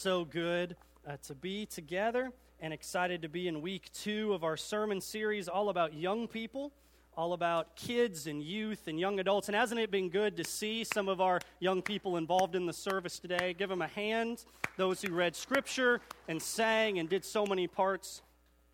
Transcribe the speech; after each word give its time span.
so 0.00 0.24
good 0.24 0.76
uh, 1.06 1.18
to 1.22 1.34
be 1.34 1.66
together 1.66 2.32
and 2.58 2.72
excited 2.72 3.20
to 3.20 3.28
be 3.28 3.48
in 3.48 3.60
week 3.60 3.90
two 3.92 4.32
of 4.32 4.42
our 4.42 4.56
sermon 4.56 4.98
series 4.98 5.46
all 5.46 5.68
about 5.68 5.92
young 5.92 6.26
people, 6.26 6.72
all 7.18 7.34
about 7.34 7.76
kids 7.76 8.26
and 8.26 8.42
youth 8.42 8.88
and 8.88 8.98
young 8.98 9.20
adults. 9.20 9.50
And 9.50 9.54
hasn't 9.54 9.78
it 9.78 9.90
been 9.90 10.08
good 10.08 10.38
to 10.38 10.44
see 10.44 10.84
some 10.84 11.10
of 11.10 11.20
our 11.20 11.38
young 11.58 11.82
people 11.82 12.16
involved 12.16 12.54
in 12.54 12.64
the 12.64 12.72
service 12.72 13.18
today? 13.18 13.52
Give 13.52 13.68
them 13.68 13.82
a 13.82 13.88
hand, 13.88 14.46
those 14.78 15.02
who 15.02 15.12
read 15.12 15.36
scripture 15.36 16.00
and 16.28 16.40
sang 16.40 16.98
and 16.98 17.06
did 17.06 17.22
so 17.22 17.44
many 17.44 17.66
parts 17.66 18.22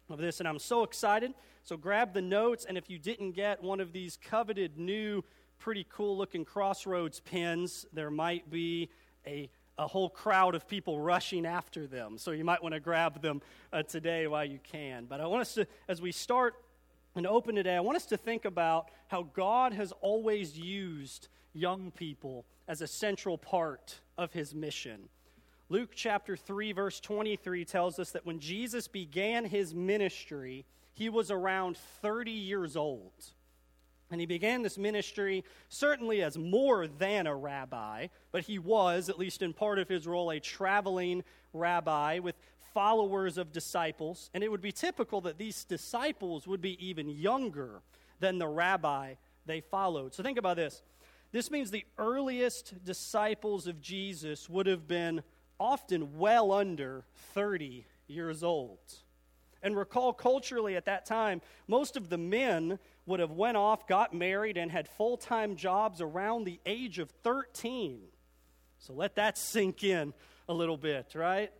of 0.08 0.18
this. 0.18 0.38
And 0.38 0.48
I'm 0.48 0.60
so 0.60 0.84
excited. 0.84 1.34
So 1.64 1.76
grab 1.76 2.14
the 2.14 2.22
notes, 2.22 2.66
and 2.68 2.78
if 2.78 2.88
you 2.88 3.00
didn't 3.00 3.32
get 3.32 3.60
one 3.60 3.80
of 3.80 3.92
these 3.92 4.16
coveted 4.16 4.78
new, 4.78 5.24
pretty 5.58 5.84
cool 5.90 6.16
looking 6.16 6.44
Crossroads 6.44 7.18
pins, 7.18 7.84
there 7.92 8.12
might 8.12 8.48
be 8.48 8.90
a 9.26 9.50
a 9.78 9.86
whole 9.86 10.08
crowd 10.08 10.54
of 10.54 10.66
people 10.66 10.98
rushing 10.98 11.44
after 11.44 11.86
them. 11.86 12.16
So 12.18 12.30
you 12.30 12.44
might 12.44 12.62
want 12.62 12.74
to 12.74 12.80
grab 12.80 13.20
them 13.20 13.42
uh, 13.72 13.82
today 13.82 14.26
while 14.26 14.44
you 14.44 14.58
can. 14.62 15.04
But 15.04 15.20
I 15.20 15.26
want 15.26 15.42
us 15.42 15.54
to, 15.54 15.66
as 15.88 16.00
we 16.00 16.12
start 16.12 16.54
and 17.14 17.26
open 17.26 17.54
today, 17.54 17.76
I 17.76 17.80
want 17.80 17.96
us 17.96 18.06
to 18.06 18.16
think 18.16 18.44
about 18.44 18.90
how 19.08 19.24
God 19.34 19.72
has 19.72 19.92
always 20.00 20.58
used 20.58 21.28
young 21.52 21.90
people 21.90 22.46
as 22.68 22.80
a 22.80 22.86
central 22.86 23.38
part 23.38 24.00
of 24.16 24.32
his 24.32 24.54
mission. 24.54 25.08
Luke 25.68 25.90
chapter 25.94 26.36
3, 26.36 26.72
verse 26.72 27.00
23 27.00 27.64
tells 27.64 27.98
us 27.98 28.12
that 28.12 28.24
when 28.24 28.38
Jesus 28.38 28.86
began 28.86 29.44
his 29.44 29.74
ministry, 29.74 30.64
he 30.92 31.08
was 31.08 31.30
around 31.30 31.76
30 31.76 32.30
years 32.30 32.76
old. 32.76 33.12
And 34.10 34.20
he 34.20 34.26
began 34.26 34.62
this 34.62 34.78
ministry 34.78 35.44
certainly 35.68 36.22
as 36.22 36.38
more 36.38 36.86
than 36.86 37.26
a 37.26 37.34
rabbi, 37.34 38.06
but 38.30 38.44
he 38.44 38.58
was, 38.58 39.08
at 39.08 39.18
least 39.18 39.42
in 39.42 39.52
part 39.52 39.78
of 39.78 39.88
his 39.88 40.06
role, 40.06 40.30
a 40.30 40.38
traveling 40.38 41.24
rabbi 41.52 42.20
with 42.20 42.36
followers 42.72 43.36
of 43.38 43.52
disciples. 43.52 44.30
And 44.32 44.44
it 44.44 44.50
would 44.50 44.60
be 44.60 44.70
typical 44.70 45.20
that 45.22 45.38
these 45.38 45.64
disciples 45.64 46.46
would 46.46 46.60
be 46.60 46.86
even 46.86 47.08
younger 47.08 47.82
than 48.20 48.38
the 48.38 48.46
rabbi 48.46 49.14
they 49.44 49.60
followed. 49.60 50.14
So 50.14 50.22
think 50.22 50.38
about 50.38 50.56
this. 50.56 50.82
This 51.32 51.50
means 51.50 51.70
the 51.70 51.84
earliest 51.98 52.84
disciples 52.84 53.66
of 53.66 53.80
Jesus 53.80 54.48
would 54.48 54.66
have 54.66 54.86
been 54.86 55.22
often 55.58 56.18
well 56.18 56.52
under 56.52 57.04
30 57.34 57.84
years 58.06 58.42
old. 58.42 58.78
And 59.66 59.76
recall 59.76 60.12
culturally 60.12 60.76
at 60.76 60.84
that 60.84 61.06
time, 61.06 61.42
most 61.66 61.96
of 61.96 62.08
the 62.08 62.16
men 62.16 62.78
would 63.04 63.18
have 63.18 63.32
went 63.32 63.56
off, 63.56 63.88
got 63.88 64.14
married, 64.14 64.56
and 64.56 64.70
had 64.70 64.86
full-time 64.86 65.56
jobs 65.56 66.00
around 66.00 66.44
the 66.44 66.60
age 66.64 67.00
of 67.00 67.10
13. 67.24 67.98
So 68.78 68.92
let 68.92 69.16
that 69.16 69.36
sink 69.36 69.82
in 69.82 70.14
a 70.48 70.54
little 70.54 70.76
bit, 70.76 71.16
right? 71.16 71.50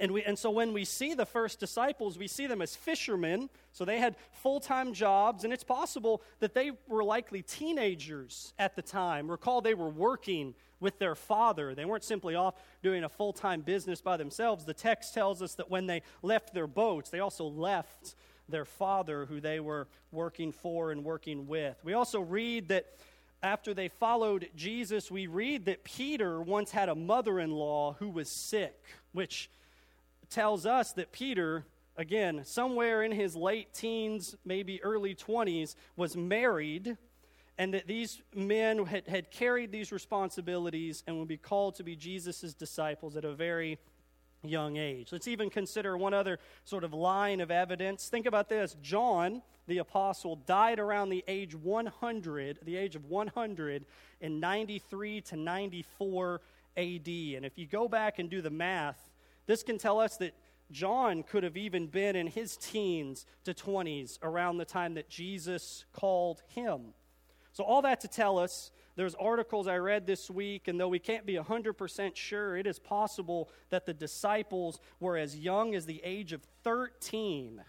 And, 0.00 0.12
we, 0.12 0.22
and 0.24 0.36
so 0.38 0.50
when 0.50 0.72
we 0.72 0.84
see 0.84 1.14
the 1.14 1.26
first 1.26 1.60
disciples, 1.60 2.18
we 2.18 2.26
see 2.26 2.46
them 2.46 2.60
as 2.60 2.74
fishermen. 2.74 3.48
So 3.72 3.84
they 3.84 3.98
had 3.98 4.16
full 4.32 4.60
time 4.60 4.92
jobs, 4.92 5.44
and 5.44 5.52
it's 5.52 5.64
possible 5.64 6.22
that 6.40 6.54
they 6.54 6.72
were 6.88 7.04
likely 7.04 7.42
teenagers 7.42 8.54
at 8.58 8.74
the 8.74 8.82
time. 8.82 9.30
Recall 9.30 9.60
they 9.60 9.74
were 9.74 9.88
working 9.88 10.54
with 10.80 10.98
their 10.98 11.14
father. 11.14 11.74
They 11.74 11.84
weren't 11.84 12.04
simply 12.04 12.34
off 12.34 12.54
doing 12.82 13.04
a 13.04 13.08
full 13.08 13.32
time 13.32 13.60
business 13.60 14.00
by 14.00 14.16
themselves. 14.16 14.64
The 14.64 14.74
text 14.74 15.14
tells 15.14 15.42
us 15.42 15.54
that 15.54 15.70
when 15.70 15.86
they 15.86 16.02
left 16.22 16.54
their 16.54 16.66
boats, 16.66 17.10
they 17.10 17.20
also 17.20 17.46
left 17.46 18.16
their 18.48 18.64
father 18.64 19.26
who 19.26 19.40
they 19.40 19.60
were 19.60 19.88
working 20.12 20.52
for 20.52 20.90
and 20.90 21.04
working 21.04 21.46
with. 21.46 21.76
We 21.84 21.94
also 21.94 22.20
read 22.20 22.68
that 22.68 22.86
after 23.42 23.74
they 23.74 23.88
followed 23.88 24.48
Jesus, 24.56 25.10
we 25.10 25.26
read 25.26 25.66
that 25.66 25.84
Peter 25.84 26.40
once 26.40 26.70
had 26.70 26.88
a 26.88 26.94
mother 26.94 27.38
in 27.38 27.50
law 27.50 27.94
who 27.98 28.08
was 28.08 28.28
sick, 28.28 28.82
which 29.12 29.50
tells 30.34 30.66
us 30.66 30.92
that 30.94 31.12
Peter, 31.12 31.64
again, 31.96 32.42
somewhere 32.44 33.04
in 33.04 33.12
his 33.12 33.36
late 33.36 33.72
teens, 33.72 34.34
maybe 34.44 34.82
early 34.82 35.14
20s, 35.14 35.76
was 35.96 36.16
married, 36.16 36.96
and 37.56 37.72
that 37.72 37.86
these 37.86 38.20
men 38.34 38.84
had, 38.84 39.06
had 39.06 39.30
carried 39.30 39.70
these 39.70 39.92
responsibilities 39.92 41.04
and 41.06 41.16
would 41.20 41.28
be 41.28 41.36
called 41.36 41.76
to 41.76 41.84
be 41.84 41.94
Jesus' 41.94 42.52
disciples 42.52 43.16
at 43.16 43.24
a 43.24 43.32
very 43.32 43.78
young 44.42 44.76
age. 44.76 45.12
Let's 45.12 45.28
even 45.28 45.50
consider 45.50 45.96
one 45.96 46.12
other 46.12 46.40
sort 46.64 46.82
of 46.82 46.92
line 46.92 47.40
of 47.40 47.52
evidence. 47.52 48.08
Think 48.08 48.26
about 48.26 48.48
this 48.48 48.76
John, 48.82 49.40
the 49.68 49.78
apostle, 49.78 50.34
died 50.34 50.80
around 50.80 51.10
the 51.10 51.22
age 51.28 51.54
100, 51.54 52.58
the 52.64 52.76
age 52.76 52.96
of 52.96 53.04
100 53.04 53.86
in 54.20 54.40
93 54.40 55.20
to 55.20 55.36
94 55.36 56.40
AD. 56.76 57.06
And 57.06 57.44
if 57.44 57.56
you 57.56 57.68
go 57.68 57.86
back 57.86 58.18
and 58.18 58.28
do 58.28 58.42
the 58.42 58.50
math, 58.50 59.13
this 59.46 59.62
can 59.62 59.78
tell 59.78 60.00
us 60.00 60.16
that 60.18 60.34
John 60.70 61.22
could 61.22 61.42
have 61.42 61.56
even 61.56 61.86
been 61.86 62.16
in 62.16 62.26
his 62.26 62.56
teens 62.56 63.26
to 63.44 63.54
20s 63.54 64.18
around 64.22 64.58
the 64.58 64.64
time 64.64 64.94
that 64.94 65.08
Jesus 65.08 65.84
called 65.92 66.42
him. 66.48 66.94
So, 67.52 67.62
all 67.62 67.82
that 67.82 68.00
to 68.00 68.08
tell 68.08 68.38
us 68.38 68.72
there's 68.96 69.14
articles 69.14 69.66
I 69.66 69.76
read 69.76 70.06
this 70.06 70.30
week, 70.30 70.68
and 70.68 70.78
though 70.78 70.88
we 70.88 70.98
can't 70.98 71.26
be 71.26 71.34
100% 71.34 72.16
sure, 72.16 72.56
it 72.56 72.66
is 72.66 72.78
possible 72.78 73.50
that 73.70 73.86
the 73.86 73.94
disciples 73.94 74.80
were 75.00 75.16
as 75.16 75.36
young 75.36 75.74
as 75.74 75.86
the 75.86 76.00
age 76.04 76.32
of 76.32 76.42
13 76.62 77.62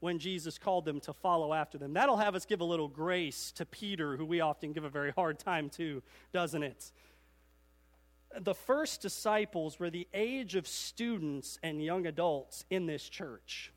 when 0.00 0.18
Jesus 0.18 0.58
called 0.58 0.84
them 0.84 1.00
to 1.00 1.12
follow 1.12 1.54
after 1.54 1.78
them. 1.78 1.92
That'll 1.92 2.16
have 2.16 2.34
us 2.34 2.46
give 2.46 2.60
a 2.60 2.64
little 2.64 2.88
grace 2.88 3.52
to 3.52 3.64
Peter, 3.64 4.16
who 4.16 4.24
we 4.24 4.40
often 4.40 4.72
give 4.72 4.84
a 4.84 4.90
very 4.90 5.12
hard 5.12 5.38
time 5.38 5.70
to, 5.70 6.02
doesn't 6.32 6.62
it? 6.62 6.92
The 8.40 8.54
first 8.54 9.00
disciples 9.00 9.78
were 9.78 9.90
the 9.90 10.08
age 10.12 10.54
of 10.54 10.66
students 10.66 11.58
and 11.62 11.82
young 11.82 12.06
adults 12.06 12.64
in 12.70 12.86
this 12.86 13.08
church. 13.08 13.72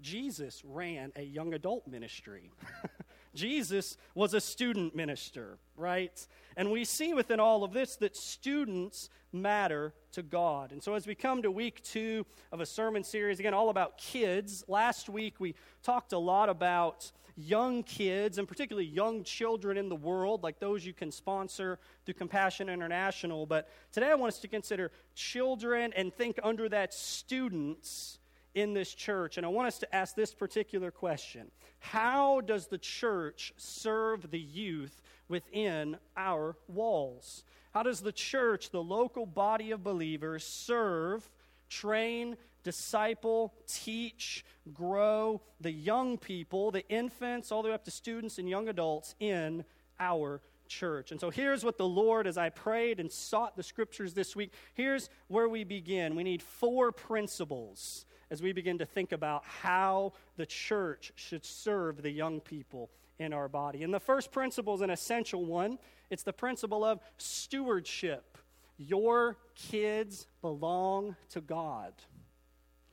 Jesus 0.00 0.62
ran 0.64 1.12
a 1.16 1.22
young 1.22 1.54
adult 1.54 1.86
ministry. 1.86 2.50
Jesus 3.34 3.96
was 4.14 4.34
a 4.34 4.40
student 4.40 4.94
minister, 4.94 5.58
right? 5.76 6.26
And 6.56 6.70
we 6.70 6.84
see 6.84 7.12
within 7.12 7.38
all 7.38 7.64
of 7.64 7.72
this 7.72 7.96
that 7.96 8.16
students 8.16 9.10
matter 9.32 9.92
to 10.12 10.22
God. 10.22 10.72
And 10.72 10.82
so 10.82 10.94
as 10.94 11.06
we 11.06 11.14
come 11.14 11.42
to 11.42 11.50
week 11.50 11.82
two 11.82 12.24
of 12.50 12.60
a 12.60 12.66
sermon 12.66 13.04
series, 13.04 13.38
again, 13.38 13.52
all 13.52 13.68
about 13.68 13.98
kids, 13.98 14.64
last 14.68 15.08
week 15.08 15.34
we 15.38 15.54
talked 15.82 16.12
a 16.12 16.18
lot 16.18 16.48
about 16.48 17.12
young 17.36 17.82
kids, 17.82 18.38
and 18.38 18.48
particularly 18.48 18.88
young 18.88 19.22
children 19.22 19.76
in 19.76 19.88
the 19.88 19.96
world, 19.96 20.42
like 20.42 20.58
those 20.58 20.84
you 20.84 20.92
can 20.92 21.10
sponsor 21.10 21.78
through 22.04 22.14
Compassion 22.14 22.68
International. 22.68 23.46
But 23.46 23.68
today 23.92 24.10
I 24.10 24.14
want 24.14 24.32
us 24.32 24.40
to 24.40 24.48
consider 24.48 24.90
children 25.14 25.92
and 25.94 26.12
think 26.12 26.38
under 26.42 26.68
that 26.70 26.94
students 26.94 28.18
in 28.54 28.72
this 28.72 28.94
church. 28.94 29.36
And 29.36 29.44
I 29.44 29.50
want 29.50 29.68
us 29.68 29.78
to 29.80 29.94
ask 29.94 30.16
this 30.16 30.34
particular 30.34 30.90
question 30.90 31.50
How 31.78 32.40
does 32.40 32.66
the 32.66 32.78
church 32.78 33.52
serve 33.56 34.30
the 34.30 34.40
youth 34.40 35.02
within 35.28 35.98
our 36.16 36.56
walls? 36.66 37.44
How 37.72 37.82
does 37.82 38.00
the 38.00 38.12
church, 38.12 38.70
the 38.70 38.82
local 38.82 39.26
body 39.26 39.70
of 39.70 39.84
believers, 39.84 40.44
serve, 40.44 41.28
train, 41.68 42.36
disciple, 42.62 43.54
teach, 43.66 44.44
grow 44.72 45.40
the 45.60 45.70
young 45.70 46.18
people, 46.18 46.70
the 46.70 46.86
infants, 46.88 47.52
all 47.52 47.62
the 47.62 47.68
way 47.68 47.74
up 47.74 47.84
to 47.84 47.90
students 47.90 48.38
and 48.38 48.48
young 48.48 48.68
adults 48.68 49.14
in 49.20 49.64
our 50.00 50.40
church. 50.68 51.12
And 51.12 51.20
so 51.20 51.30
here's 51.30 51.64
what 51.64 51.78
the 51.78 51.86
Lord, 51.86 52.26
as 52.26 52.36
I 52.36 52.48
prayed 52.50 52.98
and 52.98 53.10
sought 53.10 53.56
the 53.56 53.62
scriptures 53.62 54.14
this 54.14 54.34
week, 54.34 54.52
here's 54.74 55.08
where 55.28 55.48
we 55.48 55.64
begin. 55.64 56.16
We 56.16 56.24
need 56.24 56.42
four 56.42 56.92
principles 56.92 58.04
as 58.30 58.42
we 58.42 58.52
begin 58.52 58.78
to 58.78 58.86
think 58.86 59.12
about 59.12 59.44
how 59.44 60.12
the 60.36 60.46
church 60.46 61.12
should 61.14 61.44
serve 61.44 62.02
the 62.02 62.10
young 62.10 62.40
people 62.40 62.90
in 63.18 63.32
our 63.32 63.48
body. 63.48 63.82
And 63.82 63.94
the 63.94 64.00
first 64.00 64.32
principle 64.32 64.74
is 64.74 64.80
an 64.80 64.90
essential 64.90 65.44
one 65.44 65.78
it's 66.10 66.22
the 66.22 66.32
principle 66.32 66.84
of 66.84 67.00
stewardship. 67.18 68.35
Your 68.78 69.36
kids 69.54 70.26
belong 70.40 71.16
to 71.30 71.40
God 71.40 71.92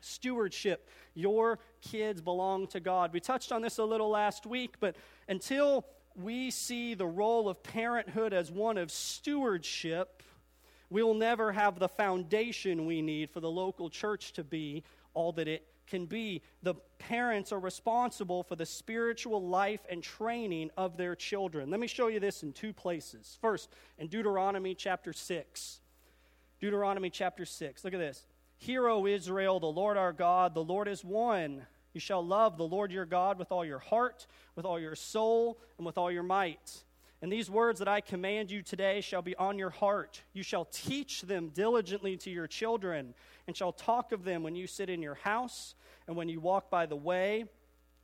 stewardship. 0.03 0.89
Your 1.13 1.59
kids 1.81 2.21
belong 2.21 2.67
to 2.67 2.79
God. 2.79 3.13
We 3.13 3.19
touched 3.19 3.51
on 3.51 3.61
this 3.61 3.77
a 3.77 3.83
little 3.83 4.09
last 4.09 4.45
week, 4.45 4.75
but 4.79 4.95
until 5.27 5.85
we 6.15 6.51
see 6.51 6.93
the 6.93 7.05
role 7.05 7.49
of 7.49 7.63
parenthood 7.63 8.33
as 8.33 8.51
one 8.51 8.77
of 8.77 8.91
stewardship, 8.91 10.21
we'll 10.89 11.13
never 11.13 11.51
have 11.51 11.79
the 11.79 11.87
foundation 11.87 12.85
we 12.85 13.01
need 13.01 13.29
for 13.29 13.39
the 13.39 13.49
local 13.49 13.89
church 13.89 14.33
to 14.33 14.43
be 14.43 14.83
all 15.13 15.31
that 15.33 15.47
it 15.47 15.65
can 15.87 16.05
be. 16.05 16.41
The 16.61 16.75
parents 16.99 17.51
are 17.51 17.59
responsible 17.59 18.43
for 18.43 18.55
the 18.55 18.65
spiritual 18.65 19.47
life 19.47 19.81
and 19.89 20.01
training 20.01 20.71
of 20.77 20.97
their 20.97 21.15
children. 21.15 21.69
Let 21.69 21.79
me 21.79 21.87
show 21.87 22.07
you 22.07 22.19
this 22.19 22.43
in 22.43 22.53
two 22.53 22.73
places. 22.73 23.37
First, 23.41 23.69
in 23.97 24.07
Deuteronomy 24.07 24.75
chapter 24.75 25.13
6. 25.13 25.79
Deuteronomy 26.59 27.09
chapter 27.09 27.45
6. 27.45 27.83
Look 27.83 27.93
at 27.93 27.99
this. 27.99 28.25
Hear, 28.57 28.87
O 28.87 29.05
Israel, 29.05 29.59
the 29.59 29.67
Lord 29.67 29.97
our 29.97 30.13
God, 30.13 30.53
the 30.53 30.63
Lord 30.63 30.87
is 30.87 31.03
one. 31.03 31.65
You 31.93 31.99
shall 31.99 32.25
love 32.25 32.57
the 32.57 32.67
Lord 32.67 32.91
your 32.91 33.05
God 33.05 33.37
with 33.37 33.51
all 33.51 33.65
your 33.65 33.79
heart, 33.79 34.25
with 34.55 34.65
all 34.65 34.79
your 34.79 34.95
soul, 34.95 35.59
and 35.77 35.85
with 35.85 35.97
all 35.97 36.11
your 36.11 36.23
might. 36.23 36.83
And 37.23 37.31
these 37.31 37.49
words 37.49 37.79
that 37.79 37.87
I 37.87 38.01
command 38.01 38.51
you 38.51 38.61
today 38.61 38.99
shall 38.99 39.21
be 39.21 39.33
on 39.37 39.57
your 39.57 39.69
heart. 39.69 40.21
You 40.33 40.43
shall 40.43 40.65
teach 40.65 41.21
them 41.21 41.51
diligently 41.53 42.17
to 42.17 42.29
your 42.29 42.47
children, 42.47 43.13
and 43.47 43.55
shall 43.55 43.71
talk 43.71 44.11
of 44.11 44.25
them 44.25 44.43
when 44.43 44.57
you 44.57 44.67
sit 44.67 44.89
in 44.89 45.01
your 45.01 45.15
house, 45.15 45.73
and 46.05 46.17
when 46.17 46.27
you 46.27 46.41
walk 46.41 46.69
by 46.69 46.85
the 46.85 46.97
way, 46.97 47.45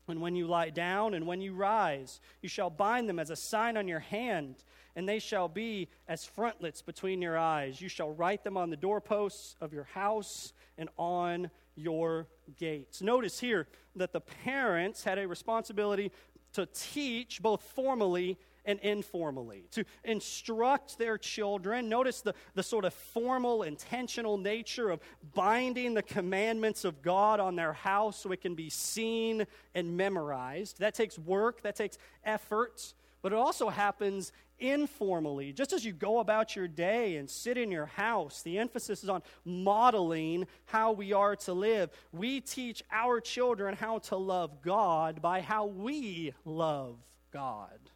and 0.08 0.22
when 0.22 0.38
you 0.38 0.48
lie 0.48 0.70
down, 0.70 1.16
and 1.16 1.28
when 1.28 1.42
you 1.42 1.54
rise. 1.54 2.22
You 2.42 2.48
shall 2.48 2.70
bind 2.70 3.10
them 3.10 3.20
as 3.20 3.30
a 3.30 3.36
sign 3.36 3.76
on 3.76 3.90
your 3.90 4.00
hand, 4.00 4.64
and 4.96 5.08
they 5.08 5.20
shall 5.20 5.50
be 5.50 5.90
as 6.08 6.24
frontlets 6.24 6.82
between 6.82 7.22
your 7.22 7.38
eyes. 7.38 7.82
You 7.82 7.90
shall 7.90 8.12
write 8.12 8.46
them 8.46 8.56
on 8.56 8.70
the 8.70 8.78
doorposts 8.78 9.58
of 9.60 9.74
your 9.74 9.84
house 9.84 10.54
and 10.78 10.88
on 10.98 11.52
your 11.76 12.26
gates. 12.56 13.02
Notice 13.02 13.38
here 13.38 13.68
that 13.98 14.14
the 14.14 14.22
parents 14.22 15.04
had 15.04 15.20
a 15.20 15.28
responsibility 15.28 16.14
to 16.54 16.66
teach 16.68 17.42
both 17.42 17.62
formally 17.62 18.38
and 18.70 18.80
informally, 18.82 19.64
to 19.72 19.84
instruct 20.04 21.00
their 21.00 21.18
children. 21.18 21.90
Notice 21.90 22.22
the, 22.22 22.36
the 22.54 22.62
sort 22.62 22.86
of 22.86 22.94
formal, 22.94 23.64
intentional 23.64 24.38
nature 24.38 24.92
of 24.92 25.00
binding 25.34 25.96
the 25.96 26.04
commandments 26.04 26.86
of 26.86 27.02
God 27.02 27.40
on 27.40 27.56
their 27.56 27.74
house 27.74 28.20
so 28.20 28.32
it 28.32 28.42
can 28.42 28.54
be 28.54 28.70
seen 28.70 29.48
and 29.74 29.98
memorized. 29.98 30.80
That 30.80 30.94
takes 30.94 31.18
work, 31.18 31.64
that 31.64 31.76
takes 31.76 31.98
effort, 32.24 32.94
but 33.24 33.34
it 33.34 33.38
also 33.38 33.70
happens 33.70 34.32
informally. 34.60 35.52
Just 35.52 35.74
as 35.74 35.84
you 35.84 35.92
go 35.92 36.20
about 36.20 36.56
your 36.56 36.68
day 36.68 37.16
and 37.16 37.28
sit 37.28 37.58
in 37.58 37.72
your 37.72 37.88
house, 37.88 38.44
the 38.44 38.60
emphasis 38.60 39.04
is 39.04 39.10
on 39.10 39.24
modeling 39.46 40.46
how 40.66 40.92
we 40.92 41.12
are 41.12 41.36
to 41.38 41.54
live. 41.54 41.90
We 42.12 42.40
teach 42.40 42.84
our 42.92 43.20
children 43.20 43.76
how 43.76 43.98
to 44.00 44.16
love 44.16 44.62
God 44.62 45.24
by 45.24 45.42
how 45.42 45.66
we 45.66 46.34
love 46.46 46.98
God. 47.32 47.89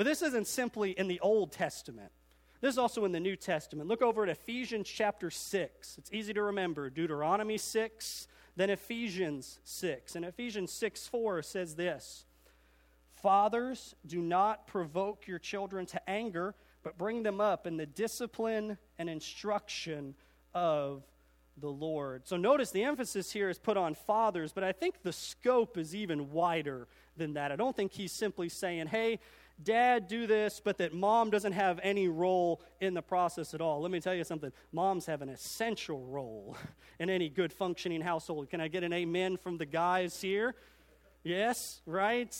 But 0.00 0.06
this 0.06 0.22
isn't 0.22 0.46
simply 0.46 0.92
in 0.92 1.08
the 1.08 1.20
Old 1.20 1.52
Testament. 1.52 2.10
This 2.62 2.72
is 2.72 2.78
also 2.78 3.04
in 3.04 3.12
the 3.12 3.20
New 3.20 3.36
Testament. 3.36 3.86
Look 3.86 4.00
over 4.00 4.22
at 4.22 4.30
Ephesians 4.30 4.88
chapter 4.88 5.30
6. 5.30 5.98
It's 5.98 6.10
easy 6.10 6.32
to 6.32 6.42
remember. 6.42 6.88
Deuteronomy 6.88 7.58
6, 7.58 8.26
then 8.56 8.70
Ephesians 8.70 9.60
6. 9.62 10.16
And 10.16 10.24
Ephesians 10.24 10.72
6 10.72 11.06
4 11.06 11.42
says 11.42 11.74
this 11.74 12.24
Fathers, 13.12 13.94
do 14.06 14.22
not 14.22 14.66
provoke 14.66 15.26
your 15.26 15.38
children 15.38 15.84
to 15.84 16.08
anger, 16.08 16.54
but 16.82 16.96
bring 16.96 17.22
them 17.22 17.38
up 17.38 17.66
in 17.66 17.76
the 17.76 17.84
discipline 17.84 18.78
and 18.98 19.10
instruction 19.10 20.14
of 20.54 21.02
the 21.58 21.68
Lord. 21.68 22.26
So 22.26 22.38
notice 22.38 22.70
the 22.70 22.84
emphasis 22.84 23.32
here 23.32 23.50
is 23.50 23.58
put 23.58 23.76
on 23.76 23.92
fathers, 23.92 24.52
but 24.52 24.64
I 24.64 24.72
think 24.72 25.02
the 25.02 25.12
scope 25.12 25.76
is 25.76 25.94
even 25.94 26.30
wider 26.30 26.88
than 27.18 27.34
that. 27.34 27.52
I 27.52 27.56
don't 27.56 27.76
think 27.76 27.92
he's 27.92 28.12
simply 28.12 28.48
saying, 28.48 28.86
hey, 28.86 29.20
dad 29.64 30.08
do 30.08 30.26
this, 30.26 30.60
but 30.62 30.78
that 30.78 30.94
mom 30.94 31.30
doesn't 31.30 31.52
have 31.52 31.80
any 31.82 32.08
role 32.08 32.60
in 32.80 32.94
the 32.94 33.02
process 33.02 33.54
at 33.54 33.60
all. 33.60 33.80
Let 33.80 33.90
me 33.90 34.00
tell 34.00 34.14
you 34.14 34.24
something 34.24 34.52
moms 34.72 35.06
have 35.06 35.22
an 35.22 35.28
essential 35.28 36.04
role 36.06 36.56
in 36.98 37.10
any 37.10 37.28
good 37.28 37.52
functioning 37.52 38.00
household. 38.00 38.50
Can 38.50 38.60
I 38.60 38.68
get 38.68 38.84
an 38.84 38.92
amen 38.92 39.36
from 39.36 39.58
the 39.58 39.66
guys 39.66 40.20
here? 40.20 40.54
Yes, 41.22 41.82
right? 41.86 42.34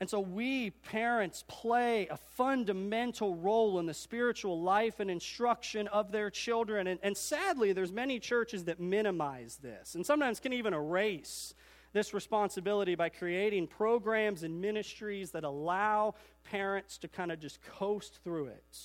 And 0.00 0.08
so 0.08 0.20
we, 0.20 0.70
parents, 0.70 1.44
play 1.48 2.06
a 2.06 2.16
fundamental 2.16 3.34
role 3.34 3.80
in 3.80 3.86
the 3.86 3.94
spiritual 3.94 4.62
life 4.62 5.00
and 5.00 5.10
instruction 5.10 5.88
of 5.88 6.12
their 6.12 6.30
children. 6.30 6.86
And, 6.86 7.00
and 7.02 7.16
sadly, 7.16 7.72
there's 7.72 7.90
many 7.90 8.20
churches 8.20 8.64
that 8.64 8.78
minimize 8.78 9.56
this 9.56 9.96
and 9.96 10.06
sometimes 10.06 10.38
can 10.38 10.52
even 10.52 10.72
erase 10.72 11.54
this 11.92 12.12
responsibility 12.14 12.94
by 12.94 13.08
creating 13.08 13.66
programs 13.66 14.42
and 14.42 14.60
ministries 14.60 15.30
that 15.32 15.44
allow 15.44 16.14
parents 16.44 16.98
to 16.98 17.08
kind 17.08 17.32
of 17.32 17.40
just 17.40 17.62
coast 17.62 18.18
through 18.22 18.46
it. 18.46 18.78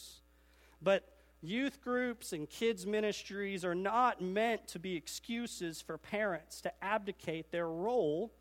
But 0.82 1.08
youth 1.42 1.82
groups 1.82 2.34
and 2.34 2.50
kids' 2.50 2.86
ministries 2.86 3.66
are 3.66 3.76
not 3.76 4.22
meant 4.22 4.68
to 4.70 4.80
be 4.80 4.96
excuses 4.96 5.82
for 5.82 5.98
parents 5.98 6.62
to 6.62 6.84
abdicate 6.84 7.52
their 7.52 7.68
role. 7.68 8.34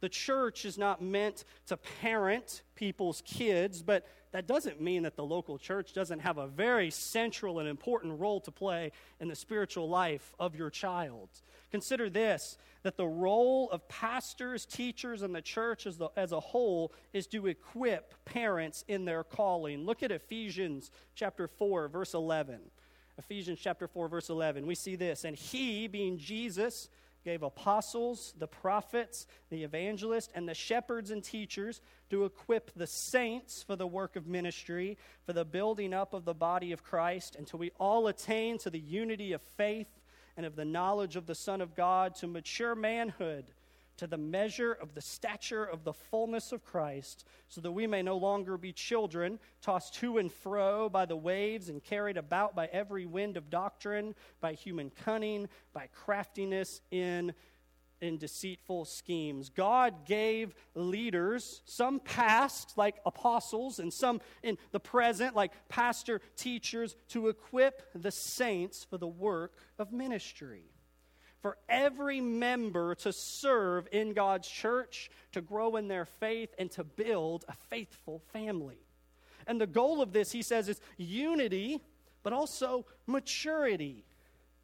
The 0.00 0.08
church 0.08 0.64
is 0.64 0.78
not 0.78 1.02
meant 1.02 1.44
to 1.66 1.76
parent 1.76 2.62
people's 2.74 3.22
kids, 3.26 3.82
but 3.82 4.06
that 4.32 4.46
doesn't 4.46 4.80
mean 4.80 5.02
that 5.02 5.16
the 5.16 5.24
local 5.24 5.58
church 5.58 5.92
doesn't 5.92 6.20
have 6.20 6.38
a 6.38 6.46
very 6.46 6.90
central 6.90 7.58
and 7.58 7.68
important 7.68 8.18
role 8.20 8.40
to 8.40 8.50
play 8.50 8.92
in 9.18 9.28
the 9.28 9.34
spiritual 9.34 9.88
life 9.88 10.34
of 10.38 10.54
your 10.54 10.70
child. 10.70 11.28
Consider 11.70 12.08
this 12.08 12.56
that 12.82 12.96
the 12.96 13.06
role 13.06 13.68
of 13.70 13.86
pastors, 13.88 14.64
teachers, 14.64 15.20
and 15.20 15.34
the 15.34 15.42
church 15.42 15.86
as, 15.86 15.98
the, 15.98 16.08
as 16.16 16.32
a 16.32 16.40
whole 16.40 16.92
is 17.12 17.26
to 17.26 17.46
equip 17.46 18.24
parents 18.24 18.84
in 18.88 19.04
their 19.04 19.22
calling. 19.22 19.84
Look 19.84 20.02
at 20.02 20.10
Ephesians 20.10 20.90
chapter 21.14 21.46
4, 21.46 21.88
verse 21.88 22.14
11. 22.14 22.58
Ephesians 23.18 23.58
chapter 23.60 23.86
4, 23.86 24.08
verse 24.08 24.30
11. 24.30 24.66
We 24.66 24.74
see 24.74 24.96
this. 24.96 25.24
And 25.24 25.36
he, 25.36 25.88
being 25.88 26.16
Jesus, 26.16 26.88
gave 27.24 27.42
apostles, 27.42 28.34
the 28.38 28.46
prophets, 28.46 29.26
the 29.50 29.62
evangelists, 29.62 30.30
and 30.34 30.48
the 30.48 30.54
shepherds 30.54 31.10
and 31.10 31.22
teachers 31.22 31.80
to 32.08 32.24
equip 32.24 32.72
the 32.74 32.86
saints 32.86 33.62
for 33.62 33.76
the 33.76 33.86
work 33.86 34.16
of 34.16 34.26
ministry, 34.26 34.96
for 35.24 35.32
the 35.32 35.44
building 35.44 35.92
up 35.92 36.14
of 36.14 36.24
the 36.24 36.34
body 36.34 36.72
of 36.72 36.82
Christ, 36.82 37.36
until 37.36 37.58
we 37.58 37.70
all 37.78 38.06
attain 38.06 38.58
to 38.58 38.70
the 38.70 38.80
unity 38.80 39.32
of 39.32 39.42
faith 39.56 39.88
and 40.36 40.46
of 40.46 40.56
the 40.56 40.64
knowledge 40.64 41.16
of 41.16 41.26
the 41.26 41.34
Son 41.34 41.60
of 41.60 41.74
God 41.74 42.14
to 42.16 42.26
mature 42.26 42.74
manhood, 42.74 43.52
to 43.96 44.06
the 44.06 44.18
measure 44.18 44.72
of 44.72 44.94
the 44.94 45.00
stature 45.00 45.64
of 45.64 45.84
the 45.84 45.92
fullness 45.92 46.52
of 46.52 46.64
Christ, 46.64 47.24
so 47.48 47.60
that 47.60 47.72
we 47.72 47.86
may 47.86 48.02
no 48.02 48.16
longer 48.16 48.56
be 48.56 48.72
children, 48.72 49.38
tossed 49.62 49.94
to 49.96 50.18
and 50.18 50.32
fro 50.32 50.88
by 50.88 51.06
the 51.06 51.16
waves 51.16 51.68
and 51.68 51.82
carried 51.82 52.16
about 52.16 52.54
by 52.54 52.66
every 52.66 53.06
wind 53.06 53.36
of 53.36 53.50
doctrine, 53.50 54.14
by 54.40 54.54
human 54.54 54.90
cunning, 54.90 55.48
by 55.72 55.88
craftiness 55.92 56.80
in 56.90 57.34
in 58.00 58.18
deceitful 58.18 58.84
schemes. 58.84 59.50
God 59.50 60.06
gave 60.06 60.54
leaders, 60.74 61.60
some 61.64 62.00
past, 62.00 62.76
like 62.76 62.96
apostles, 63.04 63.78
and 63.78 63.92
some 63.92 64.20
in 64.42 64.56
the 64.72 64.80
present, 64.80 65.36
like 65.36 65.52
pastor 65.68 66.20
teachers, 66.36 66.96
to 67.08 67.28
equip 67.28 67.82
the 67.94 68.10
saints 68.10 68.84
for 68.84 68.98
the 68.98 69.06
work 69.06 69.54
of 69.78 69.92
ministry. 69.92 70.64
For 71.42 71.56
every 71.68 72.20
member 72.20 72.94
to 72.96 73.12
serve 73.12 73.88
in 73.92 74.12
God's 74.12 74.46
church, 74.46 75.10
to 75.32 75.40
grow 75.40 75.76
in 75.76 75.88
their 75.88 76.04
faith, 76.04 76.54
and 76.58 76.70
to 76.72 76.84
build 76.84 77.44
a 77.48 77.54
faithful 77.70 78.20
family. 78.32 78.78
And 79.46 79.60
the 79.60 79.66
goal 79.66 80.02
of 80.02 80.12
this, 80.12 80.32
he 80.32 80.42
says, 80.42 80.68
is 80.68 80.80
unity, 80.98 81.80
but 82.22 82.32
also 82.32 82.84
maturity. 83.06 84.04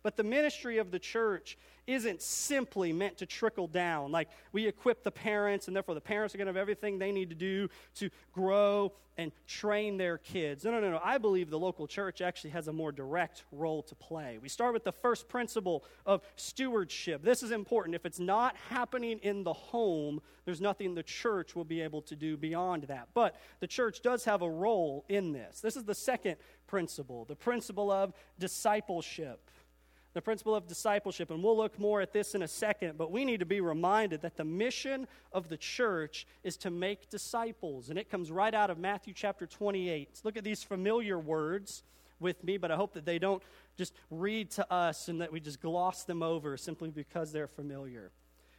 But 0.06 0.16
the 0.16 0.22
ministry 0.22 0.78
of 0.78 0.92
the 0.92 1.00
church 1.00 1.58
isn't 1.88 2.22
simply 2.22 2.92
meant 2.92 3.18
to 3.18 3.26
trickle 3.26 3.66
down. 3.66 4.12
Like 4.12 4.28
we 4.52 4.68
equip 4.68 5.02
the 5.02 5.10
parents, 5.10 5.66
and 5.66 5.74
therefore 5.74 5.96
the 5.96 6.00
parents 6.00 6.32
are 6.32 6.38
going 6.38 6.46
to 6.46 6.52
have 6.52 6.56
everything 6.56 7.00
they 7.00 7.10
need 7.10 7.28
to 7.30 7.34
do 7.34 7.68
to 7.96 8.08
grow 8.32 8.92
and 9.18 9.32
train 9.48 9.96
their 9.96 10.18
kids. 10.18 10.64
No, 10.64 10.70
no, 10.70 10.78
no, 10.78 10.92
no. 10.92 11.00
I 11.02 11.18
believe 11.18 11.50
the 11.50 11.58
local 11.58 11.88
church 11.88 12.20
actually 12.20 12.50
has 12.50 12.68
a 12.68 12.72
more 12.72 12.92
direct 12.92 13.42
role 13.50 13.82
to 13.82 13.96
play. 13.96 14.38
We 14.40 14.48
start 14.48 14.74
with 14.74 14.84
the 14.84 14.92
first 14.92 15.28
principle 15.28 15.84
of 16.04 16.22
stewardship. 16.36 17.24
This 17.24 17.42
is 17.42 17.50
important. 17.50 17.96
If 17.96 18.06
it's 18.06 18.20
not 18.20 18.54
happening 18.70 19.18
in 19.24 19.42
the 19.42 19.54
home, 19.54 20.20
there's 20.44 20.60
nothing 20.60 20.94
the 20.94 21.02
church 21.02 21.56
will 21.56 21.64
be 21.64 21.80
able 21.80 22.02
to 22.02 22.14
do 22.14 22.36
beyond 22.36 22.84
that. 22.84 23.08
But 23.12 23.34
the 23.58 23.66
church 23.66 24.02
does 24.02 24.24
have 24.26 24.42
a 24.42 24.50
role 24.50 25.04
in 25.08 25.32
this. 25.32 25.60
This 25.60 25.74
is 25.74 25.82
the 25.82 25.96
second 25.96 26.36
principle 26.68 27.24
the 27.24 27.34
principle 27.34 27.90
of 27.90 28.12
discipleship 28.38 29.50
the 30.16 30.22
principle 30.22 30.54
of 30.54 30.66
discipleship, 30.66 31.30
and 31.30 31.44
we'll 31.44 31.58
look 31.58 31.78
more 31.78 32.00
at 32.00 32.14
this 32.14 32.34
in 32.34 32.40
a 32.40 32.48
second, 32.48 32.96
but 32.96 33.12
we 33.12 33.22
need 33.22 33.40
to 33.40 33.44
be 33.44 33.60
reminded 33.60 34.22
that 34.22 34.34
the 34.38 34.46
mission 34.46 35.06
of 35.30 35.50
the 35.50 35.58
church 35.58 36.26
is 36.42 36.56
to 36.56 36.70
make 36.70 37.10
disciples, 37.10 37.90
and 37.90 37.98
it 37.98 38.10
comes 38.10 38.32
right 38.32 38.54
out 38.54 38.70
of 38.70 38.78
Matthew 38.78 39.12
chapter 39.12 39.46
28. 39.46 40.08
Let's 40.08 40.24
look 40.24 40.38
at 40.38 40.42
these 40.42 40.62
familiar 40.62 41.18
words 41.18 41.82
with 42.18 42.42
me, 42.42 42.56
but 42.56 42.70
I 42.70 42.76
hope 42.76 42.94
that 42.94 43.04
they 43.04 43.18
don't 43.18 43.42
just 43.76 43.92
read 44.10 44.50
to 44.52 44.72
us 44.72 45.08
and 45.08 45.20
that 45.20 45.30
we 45.30 45.38
just 45.38 45.60
gloss 45.60 46.04
them 46.04 46.22
over 46.22 46.56
simply 46.56 46.88
because 46.88 47.30
they're 47.30 47.46
familiar. 47.46 48.10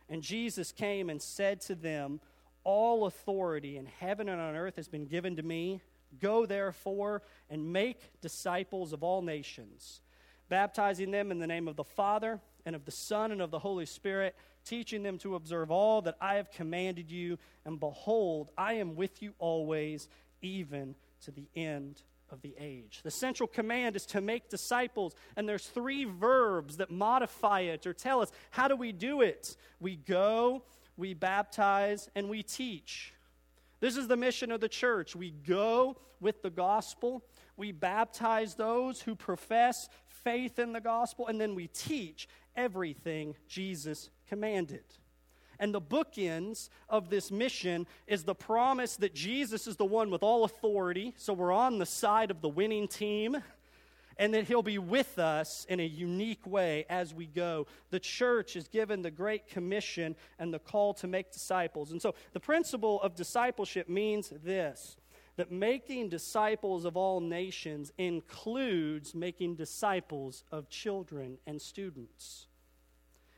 And 0.09 0.21
Jesus 0.21 0.71
came 0.71 1.09
and 1.09 1.19
said 1.19 1.61
to 1.61 1.73
them, 1.73 2.21
All 2.65 3.07
authority 3.07 3.77
in 3.77 3.87
heaven 3.87 4.29
and 4.29 4.39
on 4.39 4.55
earth 4.55 4.75
has 4.75 4.87
been 4.87 5.05
given 5.05 5.35
to 5.37 5.41
me. 5.41 5.81
Go 6.21 6.45
therefore 6.45 7.23
and 7.49 7.73
make 7.73 8.21
disciples 8.21 8.93
of 8.93 9.01
all 9.01 9.23
nations 9.23 10.01
baptizing 10.49 11.11
them 11.11 11.31
in 11.31 11.39
the 11.39 11.47
name 11.47 11.67
of 11.67 11.75
the 11.75 11.83
Father 11.83 12.39
and 12.65 12.75
of 12.75 12.85
the 12.85 12.91
Son 12.91 13.31
and 13.31 13.41
of 13.41 13.51
the 13.51 13.59
Holy 13.59 13.85
Spirit, 13.85 14.35
teaching 14.65 15.03
them 15.03 15.17
to 15.19 15.35
observe 15.35 15.71
all 15.71 16.01
that 16.01 16.17
I 16.19 16.35
have 16.35 16.51
commanded 16.51 17.11
you. 17.11 17.37
And 17.65 17.79
behold, 17.79 18.51
I 18.57 18.73
am 18.73 18.95
with 18.95 19.21
you 19.21 19.33
always, 19.39 20.09
even 20.41 20.95
to 21.21 21.31
the 21.31 21.47
end 21.55 22.01
of 22.29 22.41
the 22.41 22.53
age. 22.59 22.99
The 23.03 23.11
central 23.11 23.47
command 23.47 23.95
is 23.95 24.05
to 24.07 24.21
make 24.21 24.49
disciples, 24.49 25.15
and 25.35 25.47
there's 25.47 25.65
three 25.65 26.03
verbs 26.03 26.77
that 26.77 26.91
modify 26.91 27.61
it 27.61 27.87
or 27.87 27.93
tell 27.93 28.21
us 28.21 28.31
how 28.51 28.67
do 28.67 28.75
we 28.75 28.91
do 28.91 29.21
it? 29.21 29.55
We 29.79 29.95
go, 29.95 30.63
we 30.97 31.13
baptize, 31.13 32.09
and 32.15 32.29
we 32.29 32.43
teach. 32.43 33.13
This 33.79 33.95
is 33.95 34.07
the 34.07 34.17
mission 34.17 34.51
of 34.51 34.59
the 34.59 34.69
church. 34.69 35.15
We 35.15 35.31
go 35.31 35.97
with 36.19 36.41
the 36.41 36.49
gospel, 36.49 37.23
we 37.57 37.71
baptize 37.71 38.55
those 38.55 39.01
who 39.01 39.15
profess 39.15 39.87
faith 40.27 40.59
in 40.59 40.73
the 40.73 40.81
gospel, 40.81 41.27
and 41.27 41.39
then 41.39 41.55
we 41.55 41.67
teach 41.67 42.27
everything 42.53 43.33
Jesus 43.47 44.09
commanded. 44.27 44.83
And 45.57 45.73
the 45.73 45.79
bookends 45.79 46.67
of 46.89 47.09
this 47.09 47.31
mission 47.31 47.87
is 48.07 48.25
the 48.25 48.35
promise 48.35 48.97
that 48.97 49.15
Jesus 49.15 49.67
is 49.67 49.77
the 49.77 49.85
one 49.85 50.11
with 50.11 50.23
all 50.23 50.43
authority, 50.43 51.13
so 51.15 51.31
we're 51.31 51.53
on 51.53 51.79
the 51.79 51.85
side 51.85 52.29
of 52.29 52.41
the 52.41 52.49
winning 52.49 52.89
team, 52.89 53.37
and 54.17 54.33
that 54.33 54.43
he'll 54.49 54.61
be 54.61 54.77
with 54.77 55.17
us 55.17 55.65
in 55.69 55.79
a 55.79 55.85
unique 55.85 56.45
way 56.45 56.85
as 56.89 57.13
we 57.13 57.25
go. 57.25 57.65
The 57.91 57.99
church 58.01 58.57
is 58.57 58.67
given 58.67 59.03
the 59.03 59.11
Great 59.11 59.47
Commission 59.47 60.17
and 60.39 60.53
the 60.53 60.59
call 60.59 60.93
to 60.95 61.07
make 61.07 61.31
disciples. 61.31 61.91
And 61.91 62.01
so 62.01 62.15
the 62.33 62.41
principle 62.41 63.01
of 63.01 63.15
discipleship 63.15 63.87
means 63.87 64.33
this 64.43 64.97
that 65.37 65.51
making 65.51 66.09
disciples 66.09 66.83
of 66.83 66.97
all 66.97 67.21
nations 67.21 67.93
includes 67.97 69.15
making 69.15 69.55
disciples 69.55 70.43
of 70.51 70.67
children 70.69 71.37
and 71.45 71.61
students. 71.61 72.47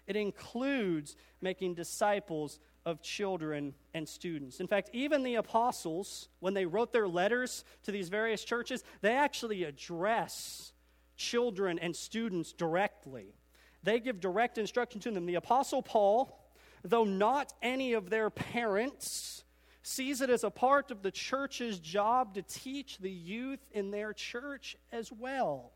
It 0.08 0.16
includes 0.16 1.16
making 1.42 1.76
disciples 1.76 2.60
of 2.86 3.02
children 3.02 3.76
and 3.94 4.08
students. 4.08 4.60
In 4.60 4.68
fact, 4.68 4.90
even 4.94 5.24
the 5.24 5.36
apostles, 5.36 6.30
when 6.40 6.54
they 6.54 6.66
wrote 6.66 6.92
their 6.92 7.08
letters 7.08 7.64
to 7.84 7.92
these 7.92 8.10
various 8.10 8.44
churches, 8.44 8.84
they 9.02 9.14
actually 9.14 9.66
address 9.66 10.72
children 11.16 11.78
and 11.78 11.96
students 11.96 12.54
directly. 12.54 13.36
They 13.84 14.00
give 14.00 14.20
direct 14.20 14.58
instruction 14.58 15.02
to 15.02 15.12
them. 15.12 15.26
The 15.26 15.36
apostle 15.36 15.84
Paul, 15.84 16.50
though 16.84 17.04
not 17.04 17.54
any 17.62 17.94
of 17.94 18.10
their 18.10 18.30
parents, 18.30 19.44
sees 19.82 20.22
it 20.22 20.30
as 20.30 20.44
a 20.44 20.50
part 20.50 20.92
of 20.92 21.02
the 21.02 21.12
church's 21.12 21.80
job 21.80 22.34
to 22.36 22.42
teach 22.42 22.98
the 22.98 23.12
youth 23.12 23.60
in 23.72 23.92
their 23.92 24.14
church 24.14 24.76
as 24.92 25.12
well. 25.12 25.72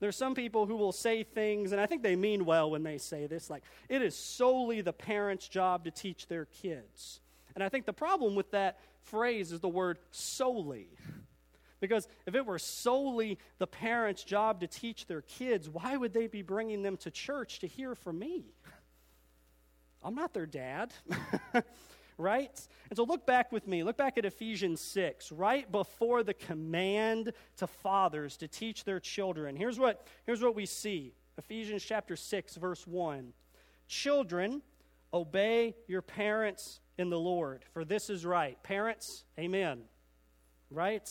There 0.00 0.08
are 0.08 0.12
some 0.12 0.34
people 0.34 0.66
who 0.66 0.76
will 0.76 0.92
say 0.92 1.22
things, 1.22 1.72
and 1.72 1.80
I 1.80 1.86
think 1.86 2.02
they 2.02 2.16
mean 2.16 2.44
well 2.44 2.70
when 2.70 2.82
they 2.82 2.98
say 2.98 3.26
this, 3.26 3.48
like, 3.48 3.62
it 3.88 4.02
is 4.02 4.16
solely 4.16 4.80
the 4.80 4.92
parents' 4.92 5.48
job 5.48 5.84
to 5.84 5.90
teach 5.90 6.26
their 6.26 6.46
kids. 6.46 7.20
And 7.54 7.62
I 7.62 7.68
think 7.68 7.86
the 7.86 7.92
problem 7.92 8.34
with 8.34 8.50
that 8.50 8.80
phrase 9.02 9.52
is 9.52 9.60
the 9.60 9.68
word 9.68 9.98
solely. 10.10 10.88
Because 11.80 12.08
if 12.26 12.34
it 12.34 12.44
were 12.44 12.58
solely 12.58 13.38
the 13.58 13.66
parents' 13.66 14.24
job 14.24 14.60
to 14.60 14.66
teach 14.66 15.06
their 15.06 15.22
kids, 15.22 15.68
why 15.68 15.96
would 15.96 16.12
they 16.12 16.26
be 16.26 16.42
bringing 16.42 16.82
them 16.82 16.96
to 16.98 17.10
church 17.10 17.60
to 17.60 17.66
hear 17.66 17.94
from 17.94 18.18
me? 18.18 18.44
I'm 20.02 20.14
not 20.14 20.34
their 20.34 20.46
dad. 20.46 20.92
right? 22.18 22.68
And 22.90 22.96
so 22.96 23.04
look 23.04 23.26
back 23.26 23.52
with 23.52 23.66
me. 23.66 23.82
Look 23.82 23.96
back 23.96 24.18
at 24.18 24.24
Ephesians 24.24 24.80
6, 24.80 25.32
right 25.32 25.70
before 25.70 26.22
the 26.22 26.34
command 26.34 27.32
to 27.56 27.66
fathers 27.66 28.36
to 28.38 28.48
teach 28.48 28.84
their 28.84 29.00
children. 29.00 29.56
Here's 29.56 29.78
what, 29.78 30.06
here's 30.24 30.42
what 30.42 30.54
we 30.54 30.66
see 30.66 31.12
Ephesians 31.38 31.84
chapter 31.84 32.16
6, 32.16 32.56
verse 32.56 32.86
1. 32.86 33.32
Children, 33.88 34.62
obey 35.12 35.74
your 35.86 36.02
parents 36.02 36.80
in 36.96 37.10
the 37.10 37.18
Lord, 37.18 37.64
for 37.72 37.84
this 37.84 38.08
is 38.08 38.24
right. 38.24 38.60
Parents, 38.62 39.24
amen. 39.38 39.82
Right? 40.70 41.08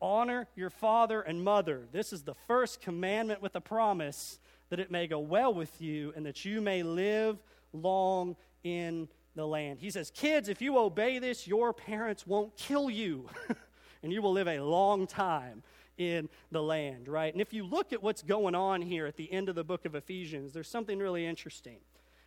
Honor 0.00 0.48
your 0.54 0.70
father 0.70 1.20
and 1.20 1.42
mother. 1.42 1.86
This 1.92 2.12
is 2.12 2.22
the 2.22 2.34
first 2.46 2.80
commandment 2.80 3.42
with 3.42 3.56
a 3.56 3.60
promise 3.60 4.38
that 4.68 4.80
it 4.80 4.90
may 4.90 5.06
go 5.06 5.18
well 5.18 5.52
with 5.54 5.80
you 5.80 6.12
and 6.16 6.26
that 6.26 6.44
you 6.44 6.60
may 6.60 6.82
live 6.82 7.38
long 7.72 8.36
in 8.62 9.08
the 9.36 9.46
land. 9.46 9.78
He 9.78 9.90
says, 9.90 10.10
Kids, 10.10 10.48
if 10.48 10.60
you 10.60 10.78
obey 10.78 11.18
this, 11.18 11.46
your 11.46 11.72
parents 11.72 12.26
won't 12.26 12.56
kill 12.56 12.90
you, 12.90 13.28
and 14.02 14.12
you 14.12 14.22
will 14.22 14.32
live 14.32 14.48
a 14.48 14.58
long 14.58 15.06
time 15.06 15.62
in 15.98 16.28
the 16.50 16.62
land, 16.62 17.08
right? 17.08 17.32
And 17.32 17.40
if 17.40 17.52
you 17.52 17.64
look 17.64 17.92
at 17.92 18.02
what's 18.02 18.22
going 18.22 18.54
on 18.54 18.82
here 18.82 19.06
at 19.06 19.16
the 19.16 19.32
end 19.32 19.48
of 19.48 19.54
the 19.54 19.64
book 19.64 19.84
of 19.84 19.94
Ephesians, 19.94 20.52
there's 20.52 20.68
something 20.68 20.98
really 20.98 21.24
interesting. 21.24 21.78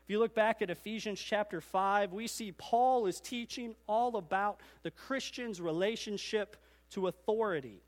If 0.03 0.09
you 0.09 0.19
look 0.19 0.33
back 0.33 0.61
at 0.61 0.71
Ephesians 0.71 1.19
chapter 1.19 1.61
5, 1.61 2.13
we 2.13 2.25
see 2.25 2.51
Paul 2.53 3.05
is 3.05 3.19
teaching 3.19 3.75
all 3.87 4.17
about 4.17 4.59
the 4.81 4.89
Christian's 4.89 5.61
relationship 5.61 6.57
to 6.91 7.07
authority. 7.07 7.83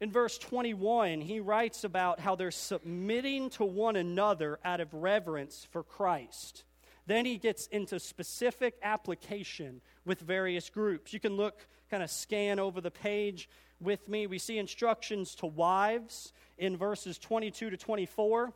In 0.00 0.12
verse 0.12 0.38
21, 0.38 1.20
he 1.20 1.40
writes 1.40 1.82
about 1.82 2.20
how 2.20 2.36
they're 2.36 2.50
submitting 2.50 3.50
to 3.50 3.64
one 3.64 3.96
another 3.96 4.60
out 4.64 4.80
of 4.80 4.92
reverence 4.92 5.66
for 5.72 5.82
Christ. 5.82 6.64
Then 7.06 7.26
he 7.26 7.36
gets 7.36 7.66
into 7.66 8.00
specific 8.00 8.74
application 8.82 9.80
with 10.04 10.20
various 10.20 10.70
groups. 10.70 11.12
You 11.12 11.20
can 11.20 11.36
look, 11.36 11.66
kind 11.90 12.02
of 12.02 12.10
scan 12.10 12.58
over 12.58 12.80
the 12.80 12.90
page 12.90 13.48
with 13.80 14.08
me. 14.08 14.26
We 14.26 14.38
see 14.38 14.58
instructions 14.58 15.34
to 15.36 15.46
wives 15.46 16.32
in 16.56 16.76
verses 16.76 17.18
22 17.18 17.70
to 17.70 17.76
24. 17.76 18.52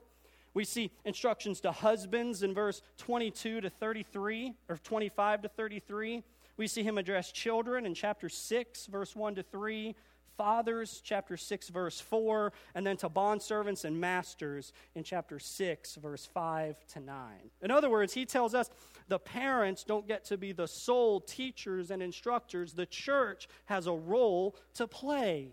We 0.55 0.65
see 0.65 0.91
instructions 1.05 1.61
to 1.61 1.73
husbands 1.73 2.43
in 2.43 2.55
verse 2.55 2.83
22 2.99 3.61
to 3.61 3.71
33, 3.71 4.55
or 4.69 4.79
25 4.79 5.43
to 5.43 5.49
33. 5.49 6.23
We 6.57 6.67
see 6.67 6.83
him 6.83 6.99
address 6.99 7.31
children 7.31 7.87
in 7.87 7.95
chapter 7.95 8.29
6, 8.29 8.87
verse 8.87 9.15
1 9.15 9.37
to 9.37 9.43
3, 9.43 9.95
fathers, 10.39 11.03
chapter 11.05 11.37
6, 11.37 11.69
verse 11.69 12.01
4, 12.01 12.53
and 12.75 12.87
then 12.87 12.97
to 12.97 13.11
bondservants 13.11 13.85
and 13.85 14.01
masters 14.01 14.73
in 14.95 15.03
chapter 15.03 15.39
6, 15.39 15.97
verse 15.97 16.25
5 16.25 16.77
to 16.95 17.01
9. 17.01 17.33
In 17.61 17.71
other 17.71 17.91
words, 17.91 18.15
he 18.15 18.25
tells 18.25 18.55
us 18.55 18.71
the 19.09 19.19
parents 19.19 19.85
don't 19.85 20.07
get 20.07 20.25
to 20.27 20.39
be 20.39 20.53
the 20.53 20.69
sole 20.69 21.21
teachers 21.21 21.91
and 21.91 22.03
instructors, 22.03 22.73
the 22.73 22.87
church 22.87 23.49
has 23.67 23.87
a 23.87 23.93
role 23.93 24.57
to 24.75 24.87
play. 24.87 25.51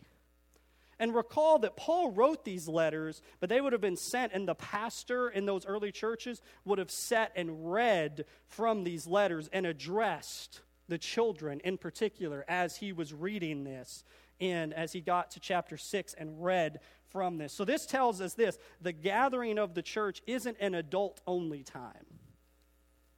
And 0.98 1.14
recall 1.14 1.60
that 1.60 1.76
Paul 1.76 2.12
wrote 2.12 2.46
these 2.46 2.70
letters, 2.70 3.22
but 3.42 3.50
they 3.50 3.60
would 3.60 3.74
have 3.74 3.82
been 3.82 3.98
sent, 3.98 4.32
and 4.32 4.48
the 4.48 4.56
pastor 4.56 5.28
in 5.28 5.46
those 5.46 5.66
early 5.66 5.92
churches 5.92 6.42
would 6.64 6.80
have 6.80 6.92
sat 6.92 7.34
and 7.36 7.74
read 7.74 8.24
from 8.48 8.84
these 8.84 9.06
letters 9.06 9.50
and 9.52 9.66
addressed 9.66 10.62
the 10.88 10.98
children 10.98 11.60
in 11.64 11.78
particular 11.78 12.46
as 12.48 12.78
he 12.78 12.94
was 12.94 13.14
reading 13.14 13.64
this 13.64 14.04
in 14.40 14.74
as 14.74 14.94
he 14.94 15.02
got 15.02 15.32
to 15.32 15.40
chapter 15.40 15.78
6 15.78 16.14
and 16.16 16.44
read 16.44 16.80
from 17.08 17.38
this. 17.38 17.54
So 17.54 17.66
this 17.66 17.86
tells 17.86 18.22
us 18.22 18.34
this 18.34 18.58
the 18.82 18.92
gathering 18.92 19.58
of 19.58 19.74
the 19.74 19.82
church 19.82 20.22
isn't 20.28 20.58
an 20.60 20.76
adult 20.76 21.22
only 21.26 21.64
time. 21.64 22.06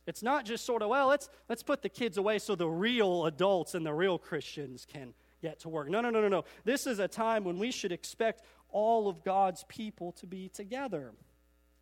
It's 0.05 0.23
not 0.23 0.45
just 0.45 0.65
sort 0.65 0.81
of, 0.81 0.89
well, 0.89 1.07
let's, 1.07 1.29
let's 1.49 1.63
put 1.63 1.81
the 1.81 1.89
kids 1.89 2.17
away 2.17 2.39
so 2.39 2.55
the 2.55 2.69
real 2.69 3.25
adults 3.25 3.75
and 3.75 3.85
the 3.85 3.93
real 3.93 4.17
Christians 4.17 4.87
can 4.91 5.13
get 5.41 5.59
to 5.59 5.69
work. 5.69 5.89
No, 5.89 5.99
no, 5.99 6.09
no, 6.09 6.21
no, 6.21 6.29
no. 6.29 6.45
This 6.63 6.87
is 6.87 6.99
a 6.99 7.09
time 7.09 7.43
when 7.43 7.59
we 7.59 7.71
should 7.71 7.91
expect 7.91 8.41
all 8.69 9.09
of 9.09 9.23
God's 9.23 9.65
people 9.67 10.13
to 10.13 10.25
be 10.25 10.47
together. 10.47 11.11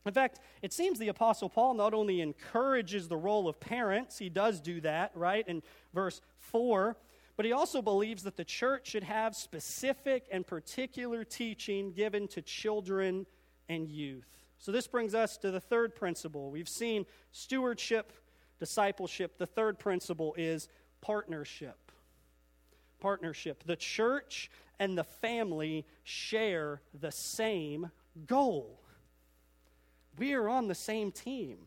In 0.05 0.11
fact, 0.11 0.39
it 0.61 0.73
seems 0.73 0.99
the 0.99 1.07
Apostle 1.07 1.49
Paul 1.49 1.75
not 1.75 1.93
only 1.93 2.21
encourages 2.21 3.07
the 3.07 3.17
role 3.17 3.47
of 3.47 3.59
parents, 3.59 4.17
he 4.17 4.29
does 4.29 4.59
do 4.59 4.81
that, 4.81 5.11
right, 5.15 5.47
in 5.47 5.63
verse 5.93 6.21
4, 6.37 6.95
but 7.35 7.45
he 7.45 7.51
also 7.51 7.81
believes 7.81 8.23
that 8.23 8.37
the 8.37 8.45
church 8.45 8.87
should 8.89 9.03
have 9.03 9.35
specific 9.35 10.25
and 10.31 10.45
particular 10.45 11.23
teaching 11.23 11.91
given 11.91 12.27
to 12.29 12.41
children 12.41 13.25
and 13.67 13.89
youth. 13.89 14.25
So 14.57 14.71
this 14.71 14.87
brings 14.87 15.13
us 15.13 15.37
to 15.37 15.51
the 15.51 15.59
third 15.59 15.95
principle. 15.95 16.49
We've 16.49 16.69
seen 16.69 17.05
stewardship, 17.31 18.13
discipleship. 18.59 19.37
The 19.37 19.45
third 19.45 19.79
principle 19.79 20.33
is 20.37 20.69
partnership. 21.01 21.91
Partnership. 22.99 23.63
The 23.65 23.75
church 23.75 24.49
and 24.79 24.97
the 24.97 25.03
family 25.03 25.85
share 26.03 26.81
the 26.99 27.11
same 27.11 27.91
goal. 28.27 28.79
We 30.17 30.33
are 30.33 30.47
on 30.47 30.67
the 30.67 30.75
same 30.75 31.11
team. 31.11 31.57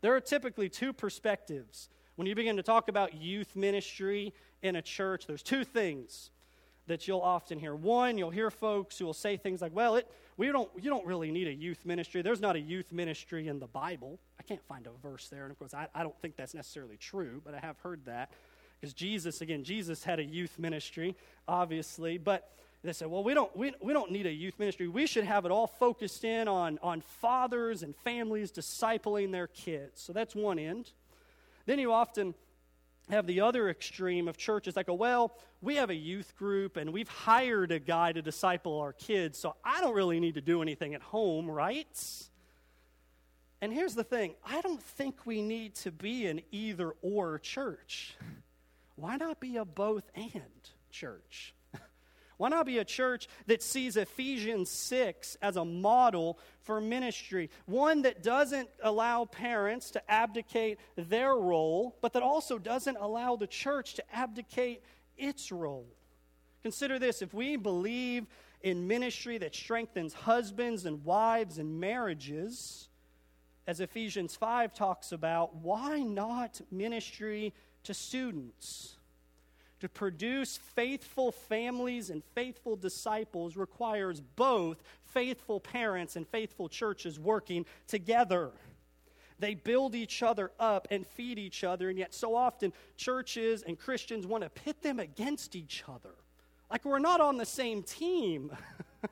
There 0.00 0.14
are 0.14 0.20
typically 0.20 0.68
two 0.68 0.92
perspectives. 0.92 1.88
When 2.16 2.26
you 2.26 2.34
begin 2.34 2.56
to 2.56 2.62
talk 2.62 2.88
about 2.88 3.14
youth 3.14 3.54
ministry 3.54 4.34
in 4.62 4.76
a 4.76 4.82
church, 4.82 5.26
there's 5.26 5.42
two 5.42 5.64
things 5.64 6.30
that 6.86 7.06
you'll 7.06 7.20
often 7.20 7.58
hear. 7.58 7.74
One, 7.74 8.18
you'll 8.18 8.30
hear 8.30 8.50
folks 8.50 8.98
who 8.98 9.06
will 9.06 9.14
say 9.14 9.36
things 9.36 9.60
like, 9.60 9.74
well, 9.74 9.96
it, 9.96 10.10
we 10.36 10.48
don't, 10.48 10.68
you 10.80 10.90
don't 10.90 11.06
really 11.06 11.30
need 11.30 11.46
a 11.46 11.52
youth 11.52 11.84
ministry. 11.84 12.22
There's 12.22 12.40
not 12.40 12.56
a 12.56 12.60
youth 12.60 12.92
ministry 12.92 13.48
in 13.48 13.60
the 13.60 13.66
Bible. 13.66 14.18
I 14.40 14.42
can't 14.42 14.62
find 14.64 14.86
a 14.86 14.90
verse 15.06 15.28
there. 15.28 15.42
And 15.42 15.52
of 15.52 15.58
course, 15.58 15.74
I, 15.74 15.86
I 15.94 16.02
don't 16.02 16.18
think 16.20 16.36
that's 16.36 16.54
necessarily 16.54 16.96
true, 16.96 17.40
but 17.44 17.54
I 17.54 17.60
have 17.60 17.78
heard 17.78 18.04
that. 18.06 18.30
Because 18.80 18.94
Jesus, 18.94 19.40
again, 19.40 19.62
Jesus 19.62 20.02
had 20.02 20.18
a 20.18 20.24
youth 20.24 20.58
ministry, 20.58 21.14
obviously. 21.46 22.18
But 22.18 22.50
they 22.82 22.92
said, 22.92 23.08
well, 23.08 23.22
we 23.22 23.32
don't, 23.32 23.56
we, 23.56 23.72
we 23.80 23.92
don't 23.92 24.10
need 24.10 24.26
a 24.26 24.32
youth 24.32 24.58
ministry. 24.58 24.88
We 24.88 25.06
should 25.06 25.24
have 25.24 25.44
it 25.44 25.52
all 25.52 25.68
focused 25.68 26.24
in 26.24 26.48
on, 26.48 26.80
on 26.82 27.00
fathers 27.00 27.84
and 27.84 27.94
families 27.94 28.50
discipling 28.50 29.30
their 29.30 29.46
kids. 29.46 30.00
So 30.00 30.12
that's 30.12 30.34
one 30.34 30.58
end. 30.58 30.90
Then 31.64 31.78
you 31.78 31.92
often 31.92 32.34
have 33.12 33.26
the 33.26 33.40
other 33.40 33.68
extreme 33.68 34.26
of 34.26 34.36
churches 34.36 34.74
that 34.74 34.86
oh, 34.88 34.92
go, 34.92 34.94
well, 34.94 35.36
we 35.60 35.76
have 35.76 35.90
a 35.90 35.94
youth 35.94 36.34
group 36.36 36.76
and 36.76 36.92
we've 36.92 37.08
hired 37.08 37.70
a 37.70 37.78
guy 37.78 38.12
to 38.12 38.22
disciple 38.22 38.80
our 38.80 38.92
kids, 38.92 39.38
so 39.38 39.54
I 39.64 39.80
don't 39.80 39.94
really 39.94 40.18
need 40.18 40.34
to 40.34 40.40
do 40.40 40.62
anything 40.62 40.94
at 40.94 41.02
home, 41.02 41.50
right? 41.50 41.86
And 43.60 43.72
here's 43.72 43.94
the 43.94 44.04
thing 44.04 44.34
I 44.44 44.60
don't 44.60 44.82
think 44.82 45.26
we 45.26 45.42
need 45.42 45.74
to 45.76 45.92
be 45.92 46.26
an 46.26 46.40
either 46.50 46.92
or 47.02 47.38
church. 47.38 48.16
why 48.96 49.16
not 49.16 49.40
be 49.40 49.56
a 49.56 49.64
both 49.64 50.04
and 50.14 50.70
church? 50.90 51.54
Why 52.36 52.48
not 52.48 52.66
be 52.66 52.78
a 52.78 52.84
church 52.84 53.28
that 53.46 53.62
sees 53.62 53.96
Ephesians 53.96 54.70
6 54.70 55.36
as 55.42 55.56
a 55.56 55.64
model 55.64 56.38
for 56.62 56.80
ministry? 56.80 57.50
One 57.66 58.02
that 58.02 58.22
doesn't 58.22 58.68
allow 58.82 59.24
parents 59.24 59.90
to 59.92 60.10
abdicate 60.10 60.78
their 60.96 61.34
role, 61.34 61.96
but 62.00 62.12
that 62.14 62.22
also 62.22 62.58
doesn't 62.58 62.96
allow 62.96 63.36
the 63.36 63.46
church 63.46 63.94
to 63.94 64.14
abdicate 64.14 64.82
its 65.16 65.52
role. 65.52 65.86
Consider 66.62 66.98
this 66.98 67.22
if 67.22 67.34
we 67.34 67.56
believe 67.56 68.26
in 68.62 68.86
ministry 68.86 69.38
that 69.38 69.54
strengthens 69.54 70.14
husbands 70.14 70.86
and 70.86 71.04
wives 71.04 71.58
and 71.58 71.80
marriages, 71.80 72.88
as 73.66 73.80
Ephesians 73.80 74.34
5 74.34 74.74
talks 74.74 75.12
about, 75.12 75.56
why 75.56 76.00
not 76.00 76.60
ministry 76.70 77.52
to 77.84 77.94
students? 77.94 78.96
To 79.82 79.88
produce 79.88 80.58
faithful 80.76 81.32
families 81.32 82.10
and 82.10 82.22
faithful 82.36 82.76
disciples 82.76 83.56
requires 83.56 84.20
both 84.20 84.80
faithful 85.06 85.58
parents 85.58 86.14
and 86.14 86.24
faithful 86.24 86.68
churches 86.68 87.18
working 87.18 87.66
together. 87.88 88.52
They 89.40 89.54
build 89.54 89.96
each 89.96 90.22
other 90.22 90.52
up 90.60 90.86
and 90.92 91.04
feed 91.04 91.36
each 91.36 91.64
other, 91.64 91.88
and 91.88 91.98
yet 91.98 92.14
so 92.14 92.36
often 92.36 92.72
churches 92.96 93.64
and 93.64 93.76
Christians 93.76 94.24
want 94.24 94.44
to 94.44 94.50
pit 94.50 94.80
them 94.82 95.00
against 95.00 95.56
each 95.56 95.82
other. 95.88 96.14
Like 96.70 96.84
we're 96.84 97.00
not 97.00 97.20
on 97.20 97.36
the 97.36 97.44
same 97.44 97.82
team. 97.82 98.56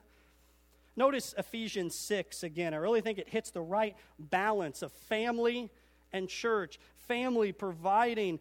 Notice 0.96 1.34
Ephesians 1.36 1.96
6 1.96 2.44
again. 2.44 2.74
I 2.74 2.76
really 2.76 3.00
think 3.00 3.18
it 3.18 3.28
hits 3.28 3.50
the 3.50 3.60
right 3.60 3.96
balance 4.20 4.82
of 4.82 4.92
family 4.92 5.68
and 6.12 6.28
church. 6.28 6.78
Family 7.08 7.50
providing 7.50 8.38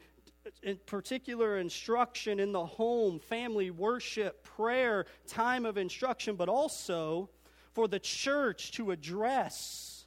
in 0.63 0.77
particular 0.85 1.57
instruction 1.57 2.39
in 2.39 2.51
the 2.51 2.65
home, 2.65 3.19
family 3.19 3.71
worship, 3.71 4.43
prayer, 4.43 5.05
time 5.27 5.65
of 5.65 5.77
instruction, 5.77 6.35
but 6.35 6.49
also 6.49 7.29
for 7.73 7.87
the 7.87 7.99
church 7.99 8.71
to 8.71 8.91
address 8.91 10.05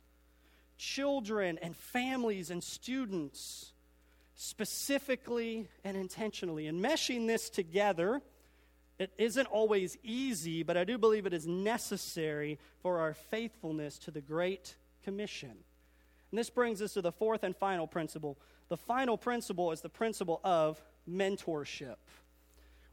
children 0.76 1.58
and 1.62 1.76
families 1.76 2.50
and 2.50 2.62
students 2.62 3.72
specifically 4.34 5.68
and 5.84 5.96
intentionally. 5.96 6.66
And 6.66 6.82
meshing 6.82 7.26
this 7.26 7.48
together, 7.48 8.20
it 8.98 9.12
isn't 9.18 9.46
always 9.46 9.96
easy, 10.02 10.62
but 10.62 10.76
I 10.76 10.84
do 10.84 10.98
believe 10.98 11.26
it 11.26 11.32
is 11.32 11.46
necessary 11.46 12.58
for 12.82 12.98
our 12.98 13.14
faithfulness 13.14 13.98
to 14.00 14.10
the 14.10 14.20
Great 14.20 14.74
Commission. 15.04 15.56
And 16.32 16.38
this 16.38 16.50
brings 16.50 16.82
us 16.82 16.94
to 16.94 17.02
the 17.02 17.12
fourth 17.12 17.44
and 17.44 17.54
final 17.54 17.86
principle 17.86 18.36
the 18.72 18.78
final 18.78 19.18
principle 19.18 19.70
is 19.70 19.82
the 19.82 19.90
principle 19.90 20.40
of 20.42 20.82
mentorship. 21.06 21.96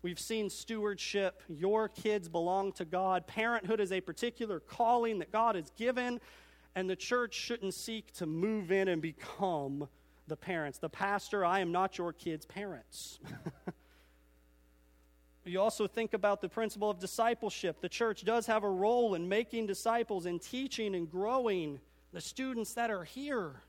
We've 0.02 0.20
seen 0.20 0.50
stewardship. 0.50 1.42
Your 1.48 1.88
kids 1.88 2.28
belong 2.28 2.74
to 2.74 2.84
God. 2.84 3.28
Parenthood 3.28 3.80
is 3.80 3.94
a 3.94 4.02
particular 4.02 4.60
calling 4.60 5.20
that 5.20 5.32
God 5.32 5.56
has 5.56 5.72
given, 5.78 6.20
and 6.76 6.90
the 6.90 6.98
church 6.98 7.34
shouldn't 7.34 7.74
seek 7.74 8.12
to 8.16 8.26
move 8.26 8.74
in 8.74 8.90
and 8.90 9.02
become 9.02 9.88
the 10.28 10.36
parents. 10.36 10.80
The 10.80 10.90
pastor, 10.90 11.46
I 11.46 11.62
am 11.62 11.72
not 11.72 11.98
your 11.98 12.12
kids' 12.12 12.46
parents. 12.46 13.22
you 15.46 15.62
also 15.62 15.88
think 15.88 16.14
about 16.14 16.42
the 16.42 16.50
principle 16.50 16.90
of 16.90 17.00
discipleship. 17.00 17.80
The 17.80 17.88
church 17.88 18.26
does 18.26 18.48
have 18.48 18.66
a 18.66 18.70
role 18.70 19.16
in 19.16 19.30
making 19.30 19.68
disciples 19.68 20.26
and 20.26 20.42
teaching 20.42 20.94
and 20.94 21.10
growing 21.10 21.80
the 22.12 22.22
students 22.22 22.74
that 22.74 22.90
are 22.90 23.04
here 23.04 23.62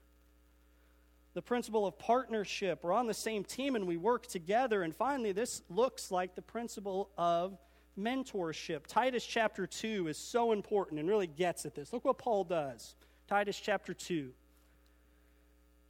the 1.35 1.43
principle 1.43 1.87
of 1.87 1.99
partnership. 1.99 2.81
We're 2.83 2.93
on 2.93 3.07
the 3.07 3.15
same 3.15 3.45
team 3.45 3.77
and 3.77 3.87
we 3.87 3.97
work 3.97 4.27
together. 4.27 4.83
And 4.83 4.95
finally, 4.95 5.33
this 5.33 5.63
looks 5.69 6.11
like 6.11 6.35
the 6.35 6.43
principle 6.43 7.11
of 7.17 7.57
mentorship. 7.99 8.87
Titus 8.87 9.25
chapter 9.25 9.67
2 9.67 10.09
is 10.09 10.19
so 10.19 10.53
important 10.53 10.99
and 10.99 11.09
really 11.09 11.27
gets 11.29 11.67
at 11.67 11.75
this. 11.75 11.93
Look 11.93 12.05
what 12.05 12.19
Paul 12.19 12.45
does. 12.45 12.97
Titus 13.29 13.59
chapter 13.59 13.95
2. 13.95 14.31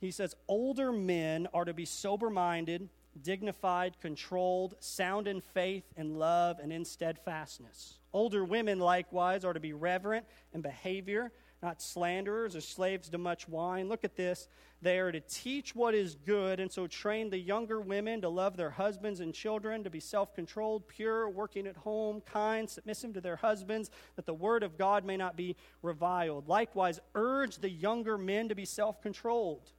He 0.01 0.11
says, 0.11 0.35
Older 0.49 0.93
men 0.93 1.47
are 1.55 1.65
to 1.65 1.75
be 1.75 1.85
sober 1.85 2.31
minded, 2.31 2.89
dignified, 3.23 3.99
controlled, 4.01 4.75
sound 4.81 5.27
in 5.27 5.41
faith 5.41 5.85
and 5.97 6.19
love, 6.19 6.59
and 6.59 6.73
in 6.73 6.85
steadfastness. 6.85 7.99
Older 8.13 8.45
women, 8.45 8.79
likewise, 8.79 9.45
are 9.45 9.53
to 9.53 9.61
be 9.61 9.73
reverent 9.73 10.27
in 10.53 10.61
behavior 10.61 11.33
not 11.63 11.83
slanderers 11.83 12.57
or 12.57 12.61
slaves 12.61 13.09
to 13.11 13.19
much 13.19 13.49
wine. 13.49 13.89
Look 13.89 14.05
at 14.05 14.17
this. 14.17 14.49
They 14.83 14.99
are 14.99 15.13
to 15.13 15.21
teach 15.21 15.75
what 15.75 15.95
is 15.95 16.15
good, 16.15 16.59
and 16.59 16.73
so 16.73 16.87
train 16.87 17.29
the 17.29 17.39
younger 17.39 17.81
women 17.81 18.23
to 18.23 18.31
love 18.31 18.57
their 18.57 18.71
husbands 18.71 19.21
and 19.21 19.35
children, 19.35 19.85
to 19.85 19.91
be 19.91 20.01
self 20.01 20.35
controlled, 20.35 20.89
pure, 20.89 21.29
working 21.29 21.67
at 21.67 21.77
home, 21.77 22.23
kind, 22.23 22.69
submissive 22.69 23.13
to 23.15 23.21
their 23.21 23.37
husbands, 23.37 23.91
that 24.17 24.25
the 24.25 24.35
word 24.35 24.63
of 24.63 24.79
God 24.79 25.05
may 25.05 25.19
not 25.19 25.37
be 25.37 25.57
reviled. 25.83 26.49
Likewise, 26.49 26.99
urge 27.15 27.57
the 27.59 27.71
younger 27.71 28.17
men 28.17 28.49
to 28.49 28.55
be 28.55 28.65
self 28.65 29.03
controlled 29.03 29.71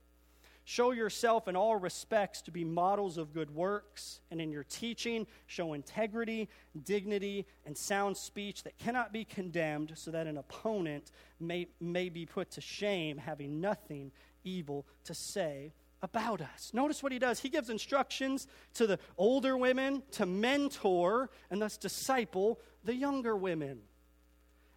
Show 0.71 0.91
yourself 0.91 1.49
in 1.49 1.57
all 1.57 1.75
respects 1.75 2.41
to 2.43 2.51
be 2.51 2.63
models 2.63 3.17
of 3.17 3.33
good 3.33 3.53
works, 3.53 4.21
and 4.31 4.39
in 4.39 4.53
your 4.53 4.63
teaching, 4.63 5.27
show 5.45 5.73
integrity, 5.73 6.47
dignity, 6.85 7.45
and 7.65 7.77
sound 7.77 8.15
speech 8.15 8.63
that 8.63 8.77
cannot 8.77 9.11
be 9.11 9.25
condemned, 9.25 9.91
so 9.95 10.11
that 10.11 10.27
an 10.27 10.37
opponent 10.37 11.11
may, 11.41 11.67
may 11.81 12.07
be 12.07 12.25
put 12.25 12.51
to 12.51 12.61
shame, 12.61 13.17
having 13.17 13.59
nothing 13.59 14.13
evil 14.45 14.87
to 15.03 15.13
say 15.13 15.73
about 16.01 16.39
us. 16.39 16.71
Notice 16.73 17.03
what 17.03 17.11
he 17.11 17.19
does. 17.19 17.41
He 17.41 17.49
gives 17.49 17.69
instructions 17.69 18.47
to 18.75 18.87
the 18.87 18.97
older 19.17 19.57
women 19.57 20.03
to 20.11 20.25
mentor 20.25 21.31
and 21.49 21.61
thus 21.61 21.75
disciple 21.75 22.61
the 22.85 22.95
younger 22.95 23.35
women. 23.35 23.81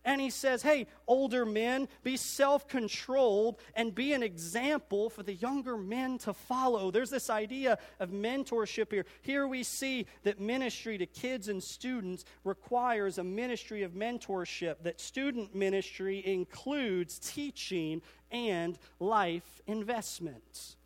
And 0.06 0.20
he 0.20 0.28
says, 0.28 0.62
hey, 0.62 0.86
older 1.06 1.46
men, 1.46 1.88
be 2.02 2.18
self 2.18 2.68
controlled 2.68 3.58
and 3.74 3.94
be 3.94 4.12
an 4.12 4.22
example 4.22 5.08
for 5.08 5.22
the 5.22 5.34
younger 5.34 5.78
men 5.78 6.18
to 6.18 6.34
follow. 6.34 6.90
There's 6.90 7.08
this 7.08 7.30
idea 7.30 7.78
of 8.00 8.10
mentorship 8.10 8.92
here. 8.92 9.06
Here 9.22 9.48
we 9.48 9.62
see 9.62 10.06
that 10.24 10.38
ministry 10.38 10.98
to 10.98 11.06
kids 11.06 11.48
and 11.48 11.62
students 11.62 12.26
requires 12.44 13.16
a 13.16 13.24
ministry 13.24 13.82
of 13.82 13.92
mentorship, 13.92 14.82
that 14.82 15.00
student 15.00 15.54
ministry 15.54 16.22
includes 16.26 17.18
teaching 17.18 18.02
and 18.30 18.78
life 19.00 19.62
investments. 19.66 20.76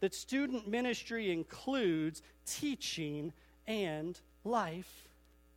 That 0.00 0.14
student 0.14 0.68
ministry 0.68 1.32
includes 1.32 2.22
teaching 2.46 3.32
and 3.66 4.20
life 4.44 5.08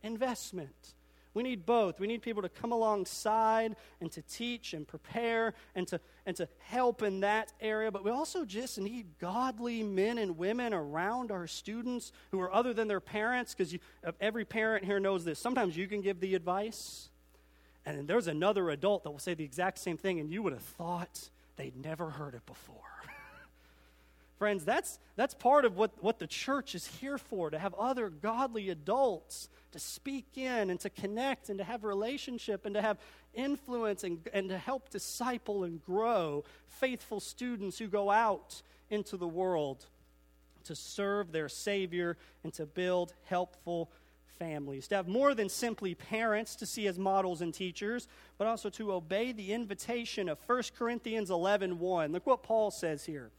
investment. 0.02 0.94
We 1.34 1.42
need 1.42 1.64
both. 1.64 1.98
We 1.98 2.06
need 2.06 2.20
people 2.20 2.42
to 2.42 2.48
come 2.48 2.72
alongside 2.72 3.76
and 4.00 4.12
to 4.12 4.22
teach 4.22 4.74
and 4.74 4.86
prepare 4.86 5.54
and 5.74 5.88
to, 5.88 5.98
and 6.26 6.36
to 6.36 6.46
help 6.58 7.02
in 7.02 7.20
that 7.20 7.52
area. 7.60 7.90
But 7.90 8.04
we 8.04 8.10
also 8.10 8.44
just 8.44 8.78
need 8.78 9.06
godly 9.18 9.82
men 9.82 10.18
and 10.18 10.36
women 10.36 10.74
around 10.74 11.30
our 11.30 11.46
students 11.46 12.12
who 12.32 12.40
are 12.40 12.52
other 12.52 12.74
than 12.74 12.86
their 12.86 13.00
parents, 13.00 13.54
because 13.54 13.74
every 14.20 14.44
parent 14.44 14.84
here 14.84 15.00
knows 15.00 15.24
this. 15.24 15.38
Sometimes 15.38 15.76
you 15.76 15.86
can 15.86 16.02
give 16.02 16.20
the 16.20 16.34
advice, 16.34 17.08
and 17.86 17.96
then 17.96 18.06
there's 18.06 18.26
another 18.26 18.68
adult 18.68 19.02
that 19.04 19.10
will 19.10 19.18
say 19.18 19.32
the 19.32 19.44
exact 19.44 19.78
same 19.78 19.96
thing, 19.96 20.20
and 20.20 20.30
you 20.30 20.42
would 20.42 20.52
have 20.52 20.62
thought 20.62 21.30
they'd 21.56 21.82
never 21.82 22.10
heard 22.10 22.34
it 22.34 22.44
before. 22.44 22.76
Friends, 24.42 24.64
that's, 24.64 24.98
that's 25.14 25.34
part 25.34 25.64
of 25.64 25.76
what, 25.76 25.92
what 26.02 26.18
the 26.18 26.26
church 26.26 26.74
is 26.74 26.84
here 26.84 27.16
for 27.16 27.48
to 27.48 27.60
have 27.60 27.74
other 27.74 28.08
godly 28.08 28.70
adults 28.70 29.48
to 29.70 29.78
speak 29.78 30.26
in 30.34 30.68
and 30.68 30.80
to 30.80 30.90
connect 30.90 31.48
and 31.48 31.58
to 31.58 31.64
have 31.64 31.84
relationship 31.84 32.66
and 32.66 32.74
to 32.74 32.82
have 32.82 32.98
influence 33.34 34.02
and, 34.02 34.18
and 34.32 34.48
to 34.48 34.58
help 34.58 34.90
disciple 34.90 35.62
and 35.62 35.80
grow 35.84 36.42
faithful 36.66 37.20
students 37.20 37.78
who 37.78 37.86
go 37.86 38.10
out 38.10 38.62
into 38.90 39.16
the 39.16 39.28
world 39.28 39.86
to 40.64 40.74
serve 40.74 41.30
their 41.30 41.48
Savior 41.48 42.16
and 42.42 42.52
to 42.54 42.66
build 42.66 43.14
helpful 43.26 43.92
families. 44.40 44.88
To 44.88 44.96
have 44.96 45.06
more 45.06 45.36
than 45.36 45.48
simply 45.48 45.94
parents 45.94 46.56
to 46.56 46.66
see 46.66 46.88
as 46.88 46.98
models 46.98 47.42
and 47.42 47.54
teachers, 47.54 48.08
but 48.38 48.48
also 48.48 48.70
to 48.70 48.92
obey 48.92 49.30
the 49.30 49.52
invitation 49.52 50.28
of 50.28 50.40
1 50.48 50.62
Corinthians 50.76 51.30
11 51.30 51.78
1. 51.78 52.10
Look 52.10 52.26
what 52.26 52.42
Paul 52.42 52.72
says 52.72 53.04
here. 53.04 53.30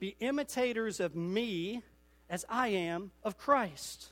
Be 0.00 0.16
imitators 0.18 0.98
of 0.98 1.14
me 1.14 1.82
as 2.28 2.44
I 2.48 2.68
am 2.68 3.12
of 3.22 3.36
Christ. 3.36 4.08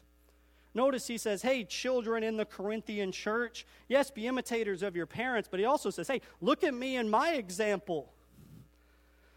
Notice 0.74 1.07
he 1.07 1.18
says, 1.18 1.42
Hey, 1.42 1.64
children 1.64 2.22
in 2.22 2.37
the 2.37 2.44
Corinthian 2.44 3.11
church, 3.11 3.66
yes, 3.88 4.11
be 4.11 4.27
imitators 4.27 4.83
of 4.83 4.94
your 4.94 5.07
parents, 5.07 5.48
but 5.51 5.59
he 5.59 5.66
also 5.66 5.90
says, 5.90 6.07
Hey, 6.07 6.20
look 6.40 6.62
at 6.62 6.74
me 6.74 6.96
and 6.96 7.11
my 7.11 7.33
example. 7.33 8.12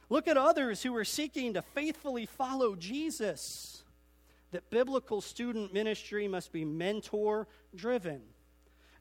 Look 0.10 0.28
at 0.28 0.36
others 0.36 0.84
who 0.84 0.94
are 0.98 1.06
seeking 1.06 1.54
to 1.54 1.62
faithfully 1.62 2.26
follow 2.26 2.76
Jesus. 2.76 3.84
That 4.52 4.70
biblical 4.70 5.22
student 5.22 5.74
ministry 5.74 6.28
must 6.28 6.52
be 6.52 6.66
mentor 6.66 7.48
driven. 7.74 8.22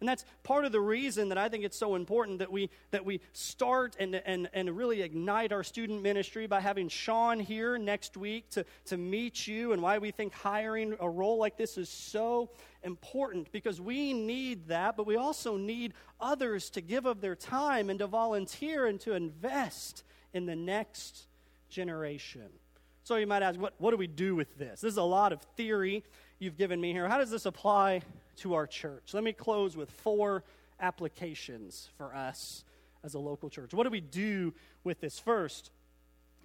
And 0.01 0.09
that's 0.09 0.25
part 0.43 0.65
of 0.65 0.73
the 0.73 0.81
reason 0.81 1.29
that 1.29 1.37
I 1.37 1.51
think 1.51 1.63
it's 1.63 1.77
so 1.77 1.95
important 1.95 2.39
that 2.39 2.51
we, 2.51 2.71
that 2.91 3.05
we 3.05 3.21
start 3.35 3.97
and, 4.01 4.15
and, 4.15 4.49
and 4.55 4.75
really 4.75 5.03
ignite 5.03 5.53
our 5.53 5.63
student 5.63 6.03
ministry 6.03 6.47
by 6.47 6.61
having 6.61 6.89
Sean 6.89 7.39
here 7.39 7.77
next 7.77 8.17
week 8.17 8.49
to, 8.51 8.65
to 8.87 8.97
meet 8.97 9.47
you 9.47 9.73
and 9.73 9.83
why 9.83 9.99
we 9.99 10.11
think 10.11 10.33
hiring 10.33 10.97
a 11.01 11.09
role 11.09 11.37
like 11.37 11.59
this 11.59 11.77
is 11.77 11.91
so 11.91 12.49
important 12.83 13.53
because 13.53 13.79
we 13.79 14.15
need 14.15 14.69
that, 14.69 14.97
but 14.97 15.07
we 15.07 15.17
also 15.17 15.59
need 15.59 15.93
others 16.19 16.71
to 16.71 16.81
give 16.81 17.05
of 17.05 17.21
their 17.21 17.37
time 17.37 17.91
and 17.91 17.99
to 17.99 18.07
volunteer 18.07 18.87
and 18.87 19.01
to 19.01 19.13
invest 19.13 20.03
in 20.33 20.47
the 20.47 20.57
next 20.57 21.27
generation. 21.69 22.49
So 23.05 23.17
you 23.17 23.27
might 23.27 23.43
ask, 23.43 23.61
what, 23.61 23.75
what 23.79 23.91
do 23.91 23.99
we 23.99 24.07
do 24.07 24.35
with 24.35 24.57
this? 24.57 24.81
This 24.81 24.93
is 24.93 24.99
a 24.99 25.03
lot 25.03 25.33
of 25.33 25.43
theory 25.57 26.05
you've 26.39 26.57
given 26.57 26.81
me 26.81 26.93
here. 26.93 27.09
How 27.09 27.19
does 27.19 27.31
this 27.31 27.45
apply 27.45 28.01
to 28.41 28.55
our 28.55 28.67
church? 28.67 29.15
Let 29.15 29.25
me 29.25 29.33
close 29.33 29.77
with 29.77 29.91
four 29.91 30.45
applications 30.81 31.89
for 31.97 32.15
us 32.15 32.65
as 33.05 33.15
a 33.15 33.19
local 33.19 33.51
church. 33.51 33.73
What 33.73 33.85
do 33.85 33.91
we 33.91 34.01
do 34.01 34.53
with 34.85 35.01
this? 35.01 35.19
First, 35.19 35.71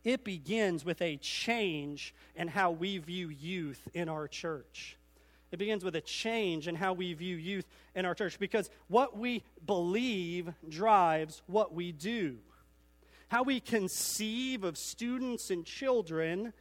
it 0.04 0.24
begins 0.24 0.86
with 0.86 1.02
a 1.02 1.18
change 1.18 2.14
in 2.36 2.48
how 2.48 2.72
we 2.72 2.98
view 3.00 3.30
youth 3.30 3.88
in 3.94 4.08
our 4.08 4.28
church. 4.28 4.98
It 5.52 5.58
begins 5.58 5.84
with 5.84 5.96
a 5.96 6.02
change 6.02 6.68
in 6.68 6.76
how 6.76 6.94
we 6.94 7.14
view 7.14 7.38
youth 7.38 7.66
in 7.96 8.06
our 8.06 8.14
church 8.14 8.38
because 8.40 8.70
what 8.88 9.18
we 9.18 9.44
believe 9.66 10.52
drives 10.70 11.42
what 11.48 11.74
we 11.74 11.92
do. 11.92 12.38
How 13.30 13.44
we 13.44 13.60
conceive 13.60 14.64
of 14.64 14.78
students 14.78 15.50
and 15.50 15.66
children 15.66 16.54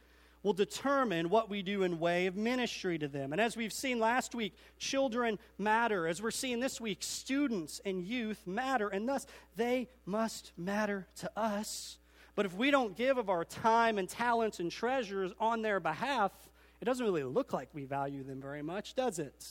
will 0.45 0.53
determine 0.53 1.27
what 1.31 1.49
we 1.49 1.63
do 1.63 1.81
in 1.81 1.99
way 1.99 2.27
of 2.27 2.35
ministry 2.35 2.99
to 2.99 3.07
them. 3.07 3.31
And 3.31 3.41
as 3.41 3.57
we've 3.57 3.73
seen 3.73 3.99
last 3.99 4.35
week, 4.35 4.55
children 4.77 5.39
matter. 5.57 6.07
As 6.07 6.21
we're 6.21 6.29
seeing 6.29 6.59
this 6.59 6.79
week, 6.79 6.99
students 7.01 7.81
and 7.83 8.03
youth 8.03 8.45
matter, 8.45 8.87
and 8.87 9.09
thus 9.09 9.25
they 9.55 9.89
must 10.05 10.51
matter 10.55 11.07
to 11.15 11.31
us. 11.35 11.97
But 12.35 12.45
if 12.45 12.53
we 12.53 12.69
don't 12.69 12.95
give 12.95 13.17
of 13.17 13.27
our 13.27 13.43
time 13.43 13.97
and 13.97 14.07
talents 14.07 14.59
and 14.59 14.71
treasures 14.71 15.31
on 15.39 15.63
their 15.63 15.79
behalf, 15.79 16.31
it 16.79 16.85
doesn't 16.85 17.03
really 17.03 17.23
look 17.23 17.51
like 17.51 17.69
we 17.73 17.85
value 17.85 18.23
them 18.23 18.39
very 18.39 18.61
much, 18.61 18.93
does 18.93 19.17
it? 19.17 19.47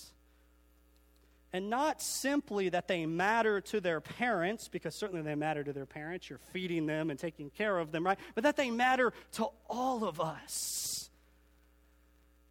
And 1.54 1.70
not 1.70 2.02
simply 2.02 2.70
that 2.70 2.88
they 2.88 3.06
matter 3.06 3.60
to 3.60 3.80
their 3.80 4.00
parents, 4.00 4.66
because 4.66 4.92
certainly 4.92 5.22
they 5.22 5.36
matter 5.36 5.62
to 5.62 5.72
their 5.72 5.86
parents. 5.86 6.28
You're 6.28 6.40
feeding 6.52 6.86
them 6.86 7.10
and 7.10 7.18
taking 7.18 7.48
care 7.48 7.78
of 7.78 7.92
them, 7.92 8.04
right? 8.04 8.18
But 8.34 8.42
that 8.42 8.56
they 8.56 8.72
matter 8.72 9.12
to 9.34 9.46
all 9.70 10.02
of 10.02 10.20
us. 10.20 11.10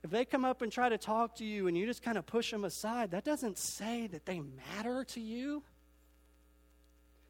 If 0.06 0.10
they 0.10 0.24
come 0.24 0.46
up 0.46 0.62
and 0.62 0.72
try 0.72 0.88
to 0.88 0.98
talk 0.98 1.36
to 1.36 1.44
you 1.44 1.68
and 1.68 1.78
you 1.78 1.86
just 1.86 2.02
kind 2.02 2.18
of 2.18 2.26
push 2.26 2.50
them 2.50 2.64
aside, 2.64 3.12
that 3.12 3.26
doesn't 3.26 3.58
say 3.58 4.08
that 4.08 4.26
they 4.26 4.40
matter 4.40 5.04
to 5.04 5.20
you, 5.20 5.64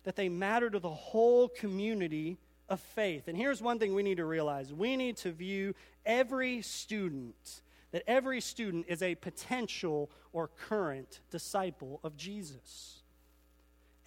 that 0.04 0.16
they 0.16 0.30
matter 0.30 0.70
to 0.70 0.78
the 0.78 0.92
whole 0.92 1.48
community 1.48 2.38
of 2.70 2.82
faith. 2.82 3.28
And 3.28 3.36
here's 3.36 3.64
one 3.64 3.80
thing 3.80 3.96
we 3.96 4.04
need 4.04 4.18
to 4.18 4.26
realize 4.26 4.72
we 4.72 4.96
need 4.96 5.18
to 5.18 5.32
view 5.32 5.74
every 6.06 6.62
student, 6.62 7.62
that 7.94 8.04
every 8.08 8.42
student 8.42 8.86
is 8.90 9.04
a 9.04 9.16
potential 9.16 10.10
or 10.34 10.50
current 10.68 11.22
disciple 11.30 12.00
of 12.04 12.18
Jesus. 12.18 13.04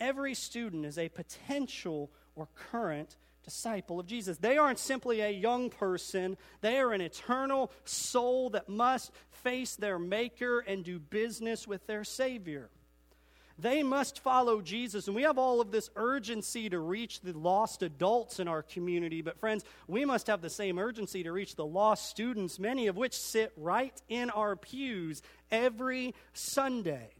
Every 0.00 0.34
student 0.34 0.84
is 0.84 0.98
a 0.98 1.08
potential 1.08 2.10
or 2.34 2.48
current 2.72 3.16
disciple 3.44 4.00
of 4.00 4.06
Jesus. 4.06 4.38
They 4.38 4.58
aren't 4.58 4.80
simply 4.80 5.20
a 5.20 5.30
young 5.30 5.70
person, 5.70 6.36
they 6.62 6.78
are 6.78 6.92
an 6.92 7.00
eternal 7.00 7.70
soul 7.84 8.50
that 8.50 8.68
must 8.68 9.12
face 9.30 9.76
their 9.76 10.00
Maker 10.00 10.58
and 10.58 10.84
do 10.84 10.98
business 10.98 11.66
with 11.66 11.86
their 11.86 12.02
Savior. 12.02 12.70
They 13.58 13.82
must 13.82 14.20
follow 14.20 14.60
Jesus. 14.60 15.06
And 15.06 15.16
we 15.16 15.22
have 15.22 15.38
all 15.38 15.60
of 15.60 15.70
this 15.70 15.88
urgency 15.96 16.68
to 16.68 16.78
reach 16.78 17.20
the 17.20 17.32
lost 17.32 17.82
adults 17.82 18.38
in 18.38 18.48
our 18.48 18.62
community. 18.62 19.22
But, 19.22 19.40
friends, 19.40 19.64
we 19.88 20.04
must 20.04 20.26
have 20.26 20.42
the 20.42 20.50
same 20.50 20.78
urgency 20.78 21.22
to 21.22 21.32
reach 21.32 21.56
the 21.56 21.64
lost 21.64 22.10
students, 22.10 22.58
many 22.58 22.86
of 22.86 22.96
which 22.96 23.14
sit 23.14 23.52
right 23.56 23.98
in 24.08 24.28
our 24.30 24.56
pews 24.56 25.22
every 25.50 26.14
Sunday. 26.34 27.10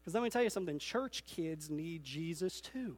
Because 0.00 0.14
let 0.14 0.22
me 0.22 0.30
tell 0.30 0.42
you 0.42 0.50
something 0.50 0.78
church 0.78 1.24
kids 1.26 1.68
need 1.68 2.02
Jesus 2.02 2.60
too. 2.60 2.96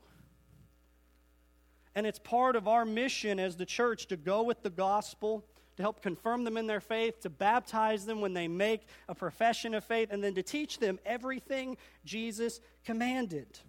And 1.94 2.07
it's 2.07 2.20
part 2.20 2.55
of 2.55 2.68
our 2.68 2.85
mission 2.85 3.40
as 3.40 3.57
the 3.57 3.66
church 3.66 4.07
to 4.09 4.16
go 4.16 4.44
with 4.44 4.62
the 4.62 4.70
gospel 4.70 5.44
to 5.79 5.83
help 5.83 6.03
confirm 6.03 6.43
them 6.43 6.57
in 6.57 6.67
their 6.67 6.81
faith, 6.81 7.21
to 7.21 7.31
baptize 7.31 8.05
them 8.05 8.21
when 8.21 8.35
they 8.35 8.49
make 8.49 8.88
a 9.09 9.14
profession 9.14 9.75
of 9.75 9.85
faith, 9.85 10.09
and 10.11 10.25
then 10.25 10.35
to 10.35 10.43
teach 10.43 10.81
them 10.81 10.99
everything 11.07 11.77
Jesus 12.05 12.61
commanded. 12.85 13.61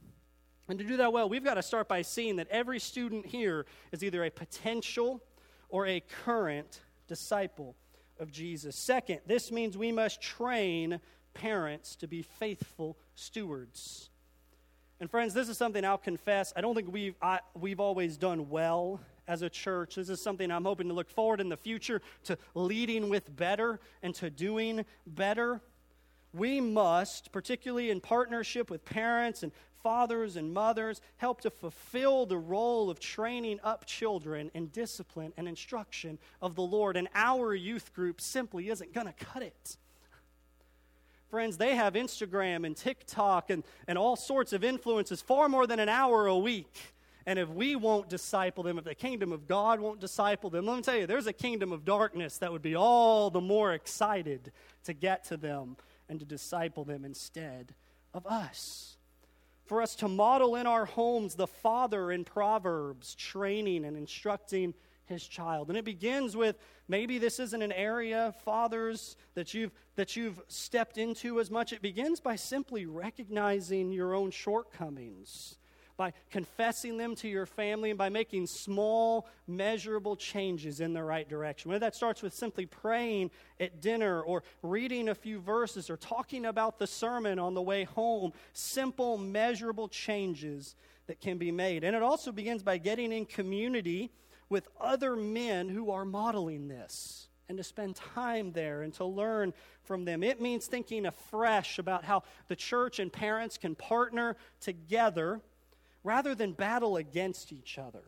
And 0.67 0.79
to 0.79 0.85
do 0.85 0.97
that 0.97 1.13
well, 1.13 1.29
we've 1.29 1.43
got 1.43 1.53
to 1.53 1.61
start 1.61 1.87
by 1.87 2.01
seeing 2.01 2.37
that 2.37 2.47
every 2.49 2.79
student 2.79 3.27
here 3.27 3.67
is 3.91 4.03
either 4.03 4.23
a 4.23 4.31
potential 4.31 5.21
or 5.69 5.85
a 5.85 5.99
current 6.25 6.79
disciple 7.07 7.75
of 8.19 8.31
Jesus. 8.31 8.75
Second, 8.75 9.19
this 9.27 9.51
means 9.51 9.77
we 9.77 9.91
must 9.91 10.19
train 10.19 10.99
parents 11.35 11.95
to 11.97 12.07
be 12.07 12.23
faithful 12.23 12.97
stewards. 13.13 14.09
And 14.99 15.11
friends, 15.11 15.35
this 15.35 15.47
is 15.47 15.59
something 15.59 15.85
I'll 15.85 15.99
confess. 15.99 16.53
I 16.55 16.61
don't 16.61 16.73
think 16.73 16.91
we've, 16.91 17.15
I, 17.21 17.41
we've 17.53 17.79
always 17.79 18.17
done 18.17 18.49
well 18.49 18.99
as 19.29 19.43
a 19.43 19.49
church. 19.49 19.95
This 19.95 20.09
is 20.09 20.21
something 20.21 20.51
I'm 20.51 20.65
hoping 20.65 20.87
to 20.89 20.93
look 20.93 21.09
forward 21.09 21.39
in 21.39 21.47
the 21.47 21.55
future 21.55 22.01
to 22.25 22.37
leading 22.55 23.07
with 23.07 23.33
better 23.33 23.79
and 24.03 24.13
to 24.15 24.29
doing 24.29 24.83
better. 25.05 25.61
We 26.33 26.59
must, 26.59 27.31
particularly 27.31 27.91
in 27.91 28.01
partnership 28.01 28.69
with 28.69 28.83
parents 28.83 29.43
and 29.43 29.51
fathers 29.83 30.35
and 30.35 30.51
mothers, 30.51 30.99
help 31.17 31.41
to 31.41 31.49
fulfill 31.49 32.25
the 32.25 32.37
role 32.37 32.89
of 32.89 32.99
training 32.99 33.59
up 33.63 33.85
children 33.85 34.51
in 34.53 34.67
discipline 34.67 35.31
and 35.37 35.47
instruction 35.47 36.17
of 36.41 36.55
the 36.55 36.63
Lord. 36.63 36.97
And 36.97 37.07
our 37.13 37.53
youth 37.53 37.93
group 37.93 38.19
simply 38.19 38.69
isn't 38.69 38.93
going 38.93 39.07
to 39.07 39.13
cut 39.13 39.43
it. 39.43 39.77
Friends, 41.29 41.57
they 41.57 41.75
have 41.75 41.93
Instagram 41.93 42.65
and 42.65 42.75
TikTok 42.75 43.51
and, 43.51 43.63
and 43.87 43.99
all 43.99 44.15
sorts 44.15 44.53
of 44.53 44.63
influences 44.63 45.21
far 45.21 45.47
more 45.47 45.67
than 45.67 45.79
an 45.79 45.87
hour 45.87 46.25
a 46.25 46.37
week. 46.37 46.95
And 47.25 47.37
if 47.37 47.49
we 47.49 47.75
won't 47.75 48.09
disciple 48.09 48.63
them, 48.63 48.77
if 48.77 48.85
the 48.85 48.95
kingdom 48.95 49.31
of 49.31 49.47
God 49.47 49.79
won't 49.79 49.99
disciple 49.99 50.49
them, 50.49 50.65
let 50.65 50.77
me 50.77 50.81
tell 50.81 50.95
you, 50.95 51.05
there's 51.05 51.27
a 51.27 51.33
kingdom 51.33 51.71
of 51.71 51.85
darkness 51.85 52.37
that 52.37 52.51
would 52.51 52.61
be 52.61 52.75
all 52.75 53.29
the 53.29 53.41
more 53.41 53.73
excited 53.73 54.51
to 54.85 54.93
get 54.93 55.25
to 55.25 55.37
them 55.37 55.77
and 56.07 56.19
to 56.19 56.25
disciple 56.25 56.83
them 56.83 57.05
instead 57.05 57.75
of 58.13 58.25
us. 58.25 58.97
For 59.65 59.81
us 59.81 59.95
to 59.97 60.07
model 60.07 60.55
in 60.55 60.65
our 60.65 60.85
homes 60.85 61.35
the 61.35 61.45
father 61.45 62.11
in 62.11 62.23
Proverbs, 62.23 63.13
training 63.13 63.85
and 63.85 63.95
instructing 63.95 64.73
his 65.05 65.27
child. 65.27 65.69
And 65.69 65.77
it 65.77 65.85
begins 65.85 66.35
with 66.35 66.57
maybe 66.87 67.17
this 67.17 67.39
isn't 67.39 67.61
an 67.61 67.71
area, 67.71 68.33
fathers, 68.45 69.15
that 69.35 69.53
you've, 69.53 69.71
that 69.95 70.15
you've 70.15 70.41
stepped 70.47 70.97
into 70.97 71.39
as 71.39 71.51
much. 71.51 71.73
It 71.73 71.81
begins 71.81 72.19
by 72.19 72.35
simply 72.35 72.85
recognizing 72.85 73.91
your 73.91 74.15
own 74.15 74.31
shortcomings 74.31 75.57
by 75.99 76.13
confessing 76.31 76.95
them 76.95 77.13
to 77.13 77.27
your 77.27 77.45
family 77.45 77.89
and 77.89 77.97
by 77.97 78.07
making 78.07 78.47
small, 78.47 79.27
measurable 79.47 80.15
changes 80.15 80.79
in 80.79 80.93
the 80.93 81.03
right 81.03 81.27
direction. 81.27 81.69
Whether 81.69 81.81
that 81.81 81.93
starts 81.93 82.21
with 82.21 82.33
simply 82.33 82.65
praying 82.65 83.31
at 83.59 83.81
dinner 83.81 84.21
or 84.21 84.43
reading 84.63 85.09
a 85.09 85.13
few 85.13 85.41
verses 85.41 85.89
or 85.89 85.97
talking 85.97 86.45
about 86.45 86.79
the 86.79 86.87
sermon 86.87 87.37
on 87.37 87.53
the 87.53 87.61
way 87.61 87.83
home, 87.83 88.31
simple, 88.53 89.17
measurable 89.17 89.89
changes 89.89 90.77
that 91.07 91.19
can 91.19 91.37
be 91.37 91.51
made. 91.51 91.83
And 91.83 91.93
it 91.93 92.01
also 92.01 92.31
begins 92.31 92.63
by 92.63 92.77
getting 92.77 93.11
in 93.11 93.25
community 93.25 94.09
with 94.47 94.69
other 94.79 95.17
men 95.17 95.67
who 95.67 95.91
are 95.91 96.05
modeling 96.05 96.69
this 96.69 97.27
and 97.49 97.57
to 97.57 97.63
spend 97.63 97.97
time 97.97 98.53
there 98.53 98.83
and 98.83 98.93
to 98.93 99.03
learn 99.03 99.53
from 99.83 100.05
them. 100.05 100.23
It 100.23 100.39
means 100.39 100.65
thinking 100.65 101.07
afresh 101.07 101.77
about 101.77 102.05
how 102.05 102.23
the 102.47 102.55
church 102.55 102.99
and 102.99 103.11
parents 103.11 103.57
can 103.57 103.75
partner 103.75 104.37
together 104.61 105.41
rather 106.03 106.35
than 106.35 106.53
battle 106.53 106.97
against 106.97 107.51
each 107.51 107.77
other. 107.77 108.03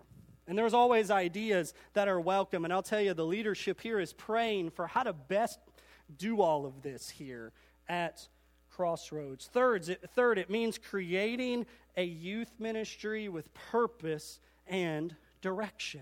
And 0.47 0.57
there's 0.57 0.73
always 0.73 1.11
ideas 1.11 1.73
that 1.93 2.07
are 2.07 2.19
welcome. 2.19 2.65
And 2.65 2.73
I'll 2.73 2.83
tell 2.83 3.01
you, 3.01 3.13
the 3.13 3.25
leadership 3.25 3.79
here 3.79 3.99
is 3.99 4.13
praying 4.13 4.71
for 4.71 4.87
how 4.87 5.03
to 5.03 5.13
best 5.13 5.59
do 6.17 6.41
all 6.41 6.65
of 6.65 6.81
this 6.81 7.09
here 7.09 7.53
at 7.87 8.27
Crossroads. 8.69 9.47
Third, 9.47 9.87
it, 9.89 10.09
third, 10.15 10.37
it 10.37 10.49
means 10.49 10.77
creating 10.77 11.65
a 11.95 12.03
youth 12.03 12.51
ministry 12.59 13.29
with 13.29 13.53
purpose 13.53 14.39
and 14.67 15.15
direction. 15.41 16.01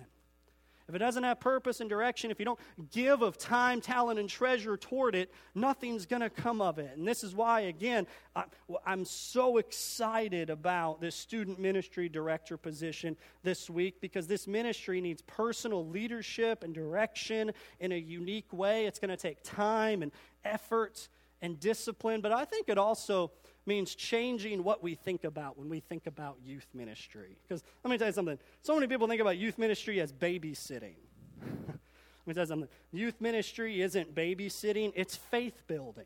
If 0.90 0.96
it 0.96 1.00
doesn't 1.00 1.24
have 1.24 1.40
purpose 1.40 1.82
and 1.82 1.90
direction, 1.90 2.32
if 2.32 2.40
you 2.40 2.46
don't 2.46 2.60
give 2.92 3.22
of 3.22 3.38
time, 3.38 3.80
talent, 3.80 4.20
and 4.20 4.28
treasure 4.28 4.76
toward 4.76 5.14
it, 5.14 5.32
nothing's 5.54 6.08
going 6.08 6.24
to 6.24 6.32
come 6.32 6.62
of 6.62 6.80
it. 6.80 6.98
And 6.98 7.08
this 7.08 7.24
is 7.24 7.36
why, 7.36 7.62
again, 7.62 8.08
I, 8.36 8.46
am 8.88 9.06
so 9.06 9.58
excited 9.58 10.50
about 10.50 11.00
this 11.00 11.16
student 11.16 11.60
ministry 11.60 12.10
director 12.10 12.58
position 12.58 13.16
this 13.44 13.70
week 13.70 14.02
because 14.02 14.26
this 14.26 14.48
ministry 14.48 15.00
needs 15.00 15.22
personal 15.22 15.88
leadership 15.88 16.64
and 16.64 16.74
direction 16.74 17.52
in 17.80 17.92
a 17.92 17.98
unique 17.98 18.52
way. 18.52 18.88
It's 18.88 18.98
going 18.98 19.12
to 19.12 19.18
take 19.18 19.44
time 19.44 20.02
and 20.02 20.12
effort 20.44 21.08
and 21.40 21.60
discipline, 21.60 22.22
but 22.22 22.32
I 22.32 22.46
think 22.46 22.68
it 22.68 22.80
also 22.80 23.32
means 23.70 23.94
changing 23.94 24.64
what 24.64 24.82
we 24.82 24.96
think 24.96 25.24
about 25.24 25.58
when 25.58 25.70
we 25.70 25.80
think 25.80 26.08
about 26.08 26.38
youth 26.44 26.68
ministry. 26.74 27.38
Because 27.48 27.64
let 27.84 27.92
me 27.92 27.98
tell 27.98 28.08
you 28.08 28.14
something 28.14 28.40
so 28.64 28.74
many 28.74 28.88
people 28.88 29.08
think 29.08 29.22
about 29.22 29.38
youth 29.38 29.58
ministry 29.58 30.02
as 30.02 30.12
babysitting. 30.12 30.96
let 31.42 32.28
me 32.28 32.34
tell 32.34 32.44
you 32.44 32.48
something 32.48 32.70
youth 32.92 33.22
ministry 33.22 33.82
isn't 33.82 34.16
babysitting, 34.16 34.92
it's 34.96 35.16
faith 35.16 35.62
building. 35.68 36.06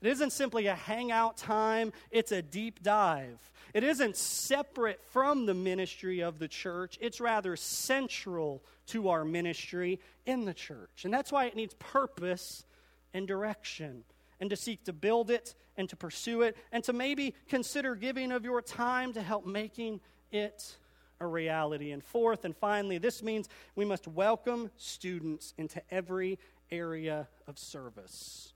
It 0.00 0.08
isn't 0.08 0.32
simply 0.32 0.66
a 0.66 0.74
hangout 0.74 1.36
time, 1.36 1.92
it's 2.10 2.32
a 2.32 2.42
deep 2.42 2.82
dive. 2.82 3.38
It 3.74 3.84
isn't 3.84 4.16
separate 4.16 5.02
from 5.12 5.46
the 5.46 5.54
ministry 5.54 6.20
of 6.20 6.38
the 6.38 6.48
church, 6.48 6.96
it's 7.00 7.20
rather 7.20 7.56
central 7.56 8.64
to 8.86 9.10
our 9.10 9.24
ministry 9.24 10.00
in 10.24 10.46
the 10.46 10.54
church. 10.54 11.04
And 11.04 11.12
that's 11.12 11.30
why 11.30 11.44
it 11.46 11.56
needs 11.56 11.74
purpose 11.74 12.64
and 13.12 13.28
direction, 13.28 14.04
and 14.40 14.50
to 14.50 14.56
seek 14.56 14.84
to 14.84 14.92
build 14.92 15.30
it 15.30 15.54
and 15.76 15.88
to 15.88 15.96
pursue 15.96 16.42
it, 16.42 16.56
and 16.72 16.84
to 16.84 16.92
maybe 16.92 17.34
consider 17.48 17.94
giving 17.94 18.30
of 18.32 18.44
your 18.44 18.62
time 18.62 19.12
to 19.12 19.22
help 19.22 19.44
making 19.46 20.00
it 20.30 20.76
a 21.20 21.26
reality. 21.26 21.90
And 21.90 22.02
fourth 22.02 22.44
and 22.44 22.56
finally, 22.56 22.98
this 22.98 23.22
means 23.22 23.48
we 23.74 23.84
must 23.84 24.06
welcome 24.06 24.70
students 24.76 25.54
into 25.58 25.82
every 25.90 26.38
area 26.70 27.28
of 27.46 27.58
service 27.58 28.54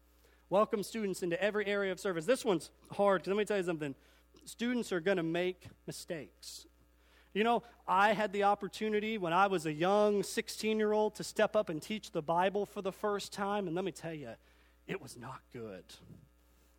welcome 0.50 0.82
students 0.82 1.22
into 1.22 1.40
every 1.42 1.66
area 1.66 1.92
of 1.92 2.00
service. 2.00 2.24
This 2.24 2.44
one's 2.44 2.70
hard 2.92 3.22
because 3.22 3.28
let 3.28 3.38
me 3.38 3.44
tell 3.44 3.58
you 3.58 3.62
something. 3.62 3.94
Students 4.44 4.92
are 4.92 5.00
going 5.00 5.18
to 5.18 5.22
make 5.22 5.66
mistakes. 5.86 6.66
You 7.34 7.44
know, 7.44 7.62
I 7.86 8.14
had 8.14 8.32
the 8.32 8.44
opportunity 8.44 9.18
when 9.18 9.32
I 9.32 9.46
was 9.46 9.66
a 9.66 9.72
young 9.72 10.22
16 10.22 10.78
year 10.78 10.92
old 10.92 11.14
to 11.16 11.24
step 11.24 11.54
up 11.54 11.68
and 11.68 11.82
teach 11.82 12.12
the 12.12 12.22
Bible 12.22 12.64
for 12.64 12.82
the 12.82 12.92
first 12.92 13.32
time, 13.32 13.66
and 13.66 13.76
let 13.76 13.84
me 13.84 13.92
tell 13.92 14.14
you, 14.14 14.30
it 14.88 15.00
was 15.00 15.16
not 15.16 15.40
good 15.52 15.84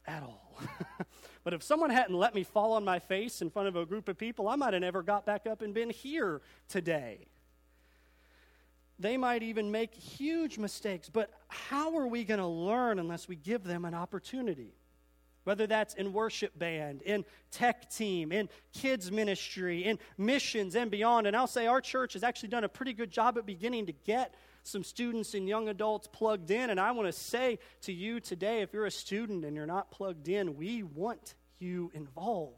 at 0.06 0.24
all. 0.24 0.60
but 1.44 1.54
if 1.54 1.62
someone 1.64 1.92
hadn't 1.92 2.16
let 2.16 2.34
me 2.34 2.44
fall 2.44 2.74
on 2.74 2.84
my 2.84 3.00
face 3.00 3.42
in 3.42 3.50
front 3.50 3.68
of 3.68 3.76
a 3.76 3.86
group 3.86 4.10
of 4.10 4.18
people, 4.18 4.50
I 4.50 4.56
might 4.56 4.74
have 4.74 4.82
never 4.82 5.04
got 5.04 5.26
back 5.26 5.46
up 5.46 5.62
and 5.62 5.74
been 5.74 5.92
here 5.92 6.42
today. 6.68 7.28
They 8.98 9.16
might 9.16 9.44
even 9.44 9.72
make 9.72 9.94
huge 9.94 10.58
mistakes, 10.58 11.10
but 11.10 11.30
how 11.48 11.96
are 11.98 12.08
we 12.08 12.26
going 12.26 12.40
to 12.40 12.48
learn 12.48 13.00
unless 13.00 13.30
we 13.30 13.38
give 13.38 13.64
them 13.64 13.86
an 13.86 13.94
opportunity? 13.94 14.74
Whether 15.46 15.68
that's 15.68 15.94
in 15.94 16.12
worship 16.12 16.58
band, 16.60 17.02
in 17.04 17.24
tech 17.50 17.90
team, 17.90 18.32
in 18.32 18.50
kids 18.74 19.10
ministry, 19.10 19.86
in 19.86 20.00
missions 20.18 20.76
and 20.76 20.92
beyond. 20.92 21.28
And 21.28 21.36
I'll 21.36 21.48
say 21.48 21.66
our 21.66 21.80
church 21.80 22.14
has 22.14 22.24
actually 22.24 22.50
done 22.50 22.66
a 22.66 22.70
pretty 22.70 22.92
good 22.92 23.10
job 23.10 23.38
at 23.38 23.46
beginning 23.46 23.86
to 23.86 23.94
get 23.94 24.36
some 24.64 24.84
students 24.84 25.34
and 25.34 25.48
young 25.48 25.70
adults 25.70 26.08
plugged 26.08 26.52
in. 26.52 26.70
And 26.70 26.80
I 26.80 26.92
want 26.92 27.08
to 27.08 27.14
say 27.14 27.60
to 27.82 27.94
you 27.94 28.20
today 28.20 28.62
if 28.62 28.74
you're 28.74 28.86
a 28.86 28.92
student 28.92 29.46
and 29.46 29.56
you're 29.56 29.66
not 29.66 29.92
plugged 29.92 30.28
in, 30.28 30.56
we 30.56 30.84
want 30.84 31.36
you 31.60 31.92
involved. 31.94 32.56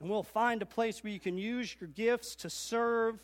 And 0.00 0.10
we'll 0.10 0.22
find 0.22 0.62
a 0.62 0.66
place 0.66 1.02
where 1.04 1.12
you 1.12 1.20
can 1.20 1.38
use 1.38 1.76
your 1.80 1.88
gifts 1.88 2.34
to 2.36 2.50
serve 2.50 3.20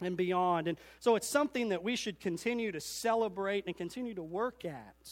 and 0.00 0.16
beyond. 0.16 0.66
And 0.66 0.78
so 0.98 1.16
it's 1.16 1.28
something 1.28 1.68
that 1.70 1.82
we 1.82 1.96
should 1.96 2.20
continue 2.20 2.72
to 2.72 2.80
celebrate 2.80 3.66
and 3.66 3.76
continue 3.76 4.14
to 4.14 4.22
work 4.22 4.64
at. 4.64 5.10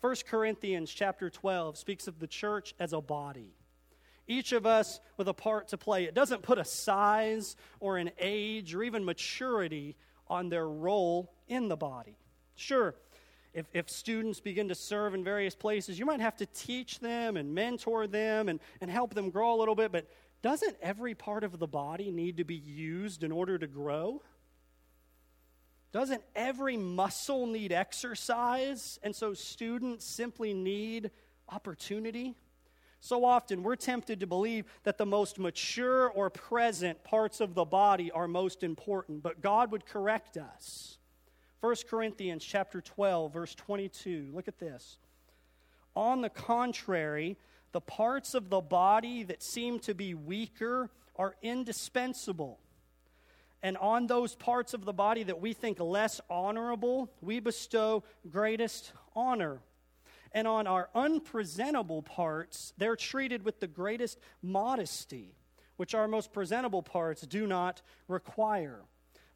1 0.00 0.16
Corinthians 0.28 0.90
chapter 0.90 1.30
12 1.30 1.78
speaks 1.78 2.06
of 2.06 2.18
the 2.18 2.26
church 2.26 2.74
as 2.78 2.92
a 2.92 3.00
body. 3.00 3.54
Each 4.26 4.52
of 4.52 4.66
us 4.66 5.00
with 5.16 5.28
a 5.28 5.34
part 5.34 5.68
to 5.68 5.78
play. 5.78 6.04
It 6.04 6.14
doesn't 6.14 6.42
put 6.42 6.58
a 6.58 6.64
size 6.64 7.56
or 7.80 7.96
an 7.96 8.10
age 8.18 8.74
or 8.74 8.82
even 8.82 9.04
maturity 9.04 9.96
on 10.28 10.48
their 10.48 10.68
role 10.68 11.32
in 11.48 11.68
the 11.68 11.76
body. 11.76 12.16
Sure, 12.56 12.94
if, 13.54 13.66
if 13.72 13.88
students 13.88 14.40
begin 14.40 14.68
to 14.68 14.74
serve 14.74 15.14
in 15.14 15.22
various 15.22 15.54
places, 15.54 15.98
you 15.98 16.04
might 16.04 16.20
have 16.20 16.36
to 16.38 16.46
teach 16.46 16.98
them 16.98 17.36
and 17.36 17.54
mentor 17.54 18.06
them 18.06 18.48
and, 18.48 18.58
and 18.80 18.90
help 18.90 19.14
them 19.14 19.30
grow 19.30 19.54
a 19.54 19.58
little 19.58 19.76
bit, 19.76 19.92
but 19.92 20.08
doesn't 20.42 20.76
every 20.82 21.14
part 21.14 21.44
of 21.44 21.58
the 21.58 21.66
body 21.66 22.10
need 22.10 22.36
to 22.38 22.44
be 22.44 22.56
used 22.56 23.22
in 23.22 23.32
order 23.32 23.56
to 23.56 23.66
grow? 23.66 24.22
Doesn't 25.92 26.22
every 26.34 26.76
muscle 26.76 27.46
need 27.46 27.70
exercise? 27.70 28.98
And 29.04 29.14
so 29.14 29.32
students 29.32 30.04
simply 30.04 30.52
need 30.52 31.12
opportunity? 31.48 32.34
So 33.04 33.26
often 33.26 33.62
we're 33.62 33.76
tempted 33.76 34.20
to 34.20 34.26
believe 34.26 34.64
that 34.84 34.96
the 34.96 35.04
most 35.04 35.38
mature 35.38 36.08
or 36.08 36.30
present 36.30 37.04
parts 37.04 37.42
of 37.42 37.54
the 37.54 37.66
body 37.66 38.10
are 38.10 38.26
most 38.26 38.62
important, 38.62 39.22
but 39.22 39.42
God 39.42 39.72
would 39.72 39.84
correct 39.84 40.38
us. 40.38 40.96
1 41.60 41.76
Corinthians 41.90 42.42
chapter 42.42 42.80
12 42.80 43.30
verse 43.30 43.54
22. 43.56 44.30
Look 44.32 44.48
at 44.48 44.58
this. 44.58 44.96
On 45.94 46.22
the 46.22 46.30
contrary, 46.30 47.36
the 47.72 47.82
parts 47.82 48.32
of 48.32 48.48
the 48.48 48.62
body 48.62 49.22
that 49.22 49.42
seem 49.42 49.80
to 49.80 49.94
be 49.94 50.14
weaker 50.14 50.88
are 51.14 51.34
indispensable. 51.42 52.58
And 53.62 53.76
on 53.76 54.06
those 54.06 54.34
parts 54.34 54.72
of 54.72 54.86
the 54.86 54.94
body 54.94 55.24
that 55.24 55.42
we 55.42 55.52
think 55.52 55.78
less 55.78 56.22
honorable, 56.30 57.10
we 57.20 57.38
bestow 57.38 58.02
greatest 58.30 58.92
honor. 59.14 59.60
And 60.34 60.48
on 60.48 60.66
our 60.66 60.90
unpresentable 60.94 62.02
parts, 62.02 62.74
they're 62.76 62.96
treated 62.96 63.44
with 63.44 63.60
the 63.60 63.68
greatest 63.68 64.18
modesty, 64.42 65.36
which 65.76 65.94
our 65.94 66.08
most 66.08 66.32
presentable 66.32 66.82
parts 66.82 67.22
do 67.22 67.46
not 67.46 67.80
require. 68.08 68.80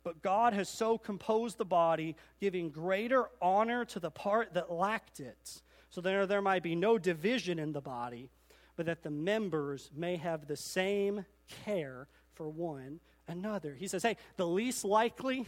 But 0.03 0.23
God 0.23 0.55
has 0.55 0.69
so 0.69 0.99
composed 0.99 1.57
the 1.57 1.65
body, 1.65 2.17
giving 2.41 2.71
greater 2.71 3.27
honor 3.41 3.85
to 3.87 4.01
the 4.01 4.11
part 4.11 4.55
that 4.55 4.73
lacked 4.73 5.21
it 5.21 5.63
so 5.91 6.01
that 6.01 6.29
there 6.29 6.43
might 6.43 6.63
be 6.63 6.75
no 6.75 6.99
division 6.99 7.59
in 7.59 7.73
the 7.73 7.81
body, 7.81 8.29
but 8.77 8.87
that 8.87 9.03
the 9.03 9.11
members 9.11 9.91
may 9.95 10.17
have 10.17 10.47
the 10.47 10.57
same 10.57 11.25
care 11.65 12.09
for 12.33 12.49
one 12.49 13.01
another. 13.27 13.75
He 13.75 13.87
says, 13.87 14.03
hey, 14.03 14.17
the 14.37 14.47
least 14.47 14.85
likely, 14.85 15.47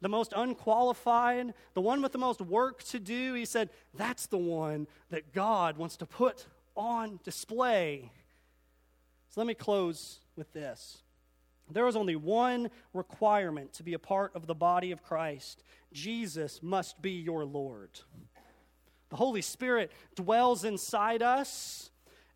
the 0.00 0.08
most 0.08 0.32
unqualified, 0.34 1.52
the 1.74 1.80
one 1.80 2.02
with 2.02 2.12
the 2.12 2.18
most 2.18 2.40
work 2.40 2.82
to 2.84 2.98
do, 2.98 3.34
he 3.34 3.44
said, 3.44 3.70
that's 3.94 4.26
the 4.26 4.38
one 4.38 4.86
that 5.10 5.32
God 5.32 5.76
wants 5.76 5.96
to 5.98 6.06
put 6.06 6.46
on 6.76 7.20
display. 7.24 8.10
So 9.30 9.40
let 9.40 9.46
me 9.46 9.54
close 9.54 10.20
with 10.36 10.52
this. 10.52 11.02
There 11.70 11.86
is 11.86 11.96
only 11.96 12.16
one 12.16 12.70
requirement 12.92 13.72
to 13.74 13.82
be 13.82 13.94
a 13.94 13.98
part 13.98 14.34
of 14.34 14.46
the 14.46 14.54
body 14.54 14.90
of 14.90 15.02
Christ 15.02 15.62
Jesus 15.92 16.62
must 16.62 17.02
be 17.02 17.12
your 17.12 17.44
Lord. 17.44 17.90
The 19.10 19.16
Holy 19.16 19.42
Spirit 19.42 19.90
dwells 20.14 20.64
inside 20.64 21.20
us 21.22 21.89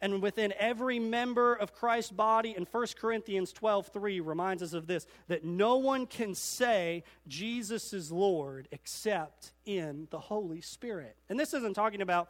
and 0.05 0.21
within 0.21 0.53
every 0.59 0.99
member 0.99 1.55
of 1.55 1.73
Christ's 1.73 2.13
body. 2.13 2.55
And 2.55 2.67
1 2.71 2.87
Corinthians 3.01 3.55
12 3.55 3.87
3 3.87 4.21
reminds 4.21 4.63
us 4.63 4.75
of 4.75 4.87
this 4.87 5.07
that 5.29 5.45
no 5.45 5.79
one 5.79 6.07
can 6.07 6.35
say 6.35 7.05
Jesus 7.27 7.95
is 7.95 8.13
Lord 8.13 8.69
except 8.71 9.53
in 9.65 10.07
the 10.11 10.19
Holy 10.19 10.61
Spirit. 10.61 11.17
And 11.31 11.41
this 11.41 11.55
isn't 11.55 11.73
talking 11.73 12.03
about 12.03 12.29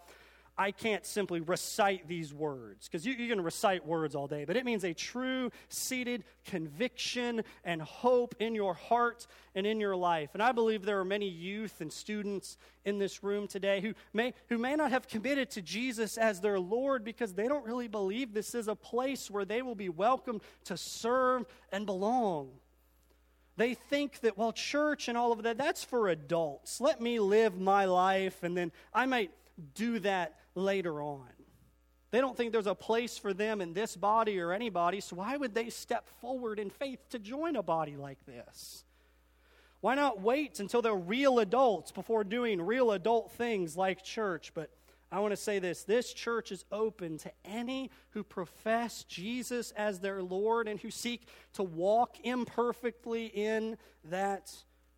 I 0.56 0.70
can't 0.70 1.04
simply 1.04 1.40
recite 1.40 2.06
these 2.06 2.32
words, 2.32 2.86
because 2.86 3.04
you, 3.04 3.14
you, 3.14 3.28
can 3.28 3.42
recite 3.42 3.84
words 3.84 4.14
all 4.14 4.28
day, 4.28 4.44
but 4.44 4.56
it 4.56 4.64
means 4.64 4.84
a 4.84 4.94
true 4.94 5.50
seated 5.68 6.22
conviction 6.44 7.42
and 7.64 7.82
hope 7.82 8.36
in 8.38 8.54
your 8.54 8.74
heart 8.74 9.26
and 9.56 9.66
in 9.66 9.80
your 9.80 9.96
life. 9.96 10.30
And 10.32 10.42
I 10.42 10.52
believe 10.52 10.84
there 10.84 11.00
are 11.00 11.04
many 11.04 11.28
youth 11.28 11.80
and 11.80 11.92
students 11.92 12.56
in 12.84 12.98
this 12.98 13.24
room 13.24 13.48
today 13.48 13.80
who 13.80 13.94
may, 14.12 14.32
who 14.48 14.58
may 14.58 14.76
not 14.76 14.92
have 14.92 15.08
committed 15.08 15.50
to 15.50 15.62
Jesus 15.62 16.16
as 16.16 16.40
their 16.40 16.60
Lord 16.60 17.02
because 17.02 17.34
they 17.34 17.48
don't 17.48 17.64
really 17.64 17.88
believe 17.88 18.32
this 18.32 18.54
is 18.54 18.68
a 18.68 18.76
place 18.76 19.30
where 19.30 19.44
they 19.44 19.62
will 19.62 19.74
be 19.74 19.88
welcomed 19.88 20.42
to 20.64 20.76
serve 20.76 21.46
and 21.72 21.84
belong. 21.84 22.50
They 23.56 23.74
think 23.74 24.20
that, 24.20 24.36
well, 24.36 24.52
church 24.52 25.08
and 25.08 25.16
all 25.16 25.32
of 25.32 25.42
that, 25.44 25.58
that's 25.58 25.84
for 25.84 26.08
adults. 26.08 26.80
Let 26.80 27.00
me 27.00 27.20
live 27.20 27.60
my 27.60 27.84
life, 27.84 28.42
and 28.42 28.56
then 28.56 28.72
I 28.92 29.06
might 29.06 29.30
do 29.74 30.00
that 30.00 30.34
later 30.54 31.00
on. 31.00 31.28
They 32.10 32.20
don't 32.20 32.36
think 32.36 32.52
there's 32.52 32.66
a 32.66 32.74
place 32.74 33.18
for 33.18 33.32
them 33.32 33.60
in 33.60 33.72
this 33.72 33.96
body 33.96 34.40
or 34.40 34.52
anybody, 34.52 35.00
so 35.00 35.16
why 35.16 35.36
would 35.36 35.54
they 35.54 35.70
step 35.70 36.08
forward 36.20 36.58
in 36.58 36.70
faith 36.70 37.00
to 37.10 37.18
join 37.18 37.56
a 37.56 37.62
body 37.62 37.96
like 37.96 38.24
this? 38.26 38.84
Why 39.80 39.94
not 39.94 40.20
wait 40.20 40.60
until 40.60 40.80
they're 40.80 40.94
real 40.94 41.40
adults 41.40 41.92
before 41.92 42.24
doing 42.24 42.60
real 42.60 42.92
adult 42.92 43.32
things 43.32 43.76
like 43.76 44.02
church? 44.02 44.52
But 44.54 44.70
I 45.14 45.20
want 45.20 45.30
to 45.30 45.36
say 45.36 45.60
this 45.60 45.84
this 45.84 46.12
church 46.12 46.50
is 46.50 46.64
open 46.72 47.18
to 47.18 47.30
any 47.44 47.92
who 48.10 48.24
profess 48.24 49.04
Jesus 49.04 49.70
as 49.76 50.00
their 50.00 50.20
Lord 50.24 50.66
and 50.66 50.80
who 50.80 50.90
seek 50.90 51.28
to 51.52 51.62
walk 51.62 52.16
imperfectly 52.24 53.26
in 53.26 53.76
that 54.06 54.52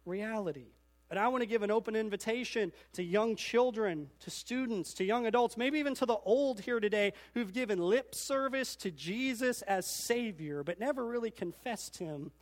reality. 0.06 0.68
And 1.10 1.18
I 1.18 1.28
want 1.28 1.42
to 1.42 1.46
give 1.46 1.62
an 1.62 1.70
open 1.70 1.94
invitation 1.94 2.72
to 2.94 3.02
young 3.02 3.36
children, 3.36 4.08
to 4.20 4.30
students, 4.30 4.94
to 4.94 5.04
young 5.04 5.26
adults, 5.26 5.58
maybe 5.58 5.78
even 5.80 5.94
to 5.96 6.06
the 6.06 6.16
old 6.16 6.60
here 6.60 6.80
today 6.80 7.12
who've 7.34 7.52
given 7.52 7.78
lip 7.78 8.14
service 8.14 8.74
to 8.76 8.90
Jesus 8.90 9.60
as 9.62 9.86
Savior, 9.86 10.62
but 10.64 10.80
never 10.80 11.04
really 11.04 11.30
confessed 11.30 11.98
Him 11.98 12.32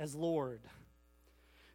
as 0.00 0.16
Lord. 0.16 0.62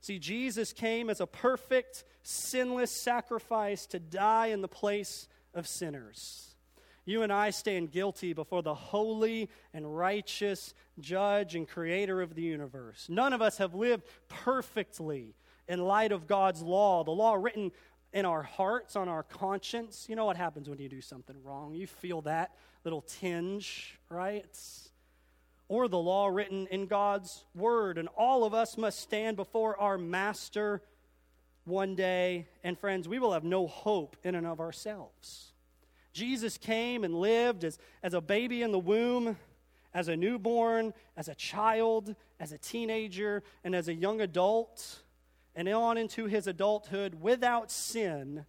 See, 0.02 0.20
Jesus 0.20 0.74
came 0.74 1.10
as 1.10 1.22
a 1.22 1.26
perfect, 1.26 2.04
sinless 2.24 2.91
sacrifice 2.91 3.86
to 3.88 4.00
die 4.00 4.48
in 4.48 4.62
the 4.62 4.68
place 4.68 5.30
of 5.56 5.68
sinners. 5.68 6.56
You 7.06 7.22
and 7.22 7.32
I 7.32 7.52
stand 7.52 7.91
guilty 7.91 8.34
before 8.34 8.63
the 8.63 8.74
holy 8.74 9.50
and 9.74 9.96
righteous 9.96 10.74
judge 11.00 11.56
and 11.56 11.68
creator 11.68 12.22
of 12.22 12.34
the 12.34 12.41
universe. 12.41 13.08
None 13.10 13.32
of 13.32 13.41
us 13.41 13.60
have 13.60 13.76
lived 13.76 14.04
perfectly 14.28 15.36
in 15.68 15.80
light 15.80 16.12
of 16.12 16.28
God's 16.28 16.62
law, 16.62 17.04
the 17.04 17.12
law 17.12 17.36
written 17.36 17.72
in 18.12 18.26
our 18.26 18.44
hearts, 18.44 18.96
on 18.96 19.08
our 19.08 19.24
conscience. 19.24 20.08
You 20.10 20.15
know 20.15 20.26
what 20.26 20.38
happens 20.38 20.68
when 20.68 20.80
you 20.80 20.89
do 20.89 21.02
something 21.02 21.36
wrong? 21.44 21.76
You 21.76 21.86
feel 21.86 22.22
that 22.22 22.56
little 22.84 23.02
tinge, 23.02 24.00
right? 24.10 24.58
Or 25.68 25.88
the 25.88 26.00
law 26.00 26.28
written 26.28 26.68
in 26.72 26.88
God's 26.88 27.44
word. 27.54 27.98
And 27.98 28.08
all 28.18 28.46
of 28.46 28.54
us 28.54 28.78
must 28.78 29.00
stand 29.00 29.36
before 29.38 29.80
our 29.80 29.98
master 29.98 30.82
one 31.65 31.95
day. 31.95 32.47
And 32.63 32.78
friends, 32.78 33.08
we 33.08 33.19
will 33.19 33.34
have 33.34 33.43
no 33.43 33.67
hope 33.67 34.15
in 34.23 34.36
and 34.36 34.47
of 34.47 34.60
ourselves. 34.60 35.51
Jesus 36.13 36.58
came 36.58 37.04
and 37.04 37.13
lived 37.13 37.65
as, 37.65 37.78
as 38.01 38.13
a 38.13 38.21
baby 38.21 38.62
in 38.62 38.71
the 38.71 38.80
womb, 38.80 39.36
as 39.93 40.08
a 40.08 40.15
newborn, 40.15 40.93
as 41.17 41.28
a 41.28 41.36
child, 41.36 42.15
as 42.39 42.51
a 42.51 42.58
teenager, 42.58 43.43
and 43.63 43.75
as 43.75 43.88
a 43.88 43.93
young 43.93 44.21
adult, 44.21 45.01
and 45.56 45.67
on 45.69 45.97
into 45.97 46.25
his 46.25 46.47
adulthood 46.47 47.15
without 47.21 47.71
sin, 47.71 48.45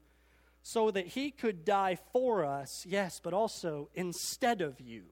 so 0.62 0.90
that 0.90 1.06
he 1.06 1.30
could 1.30 1.64
die 1.64 1.96
for 2.12 2.44
us, 2.44 2.84
yes, 2.88 3.20
but 3.22 3.32
also 3.32 3.88
instead 3.94 4.60
of 4.60 4.80
you. 4.80 5.04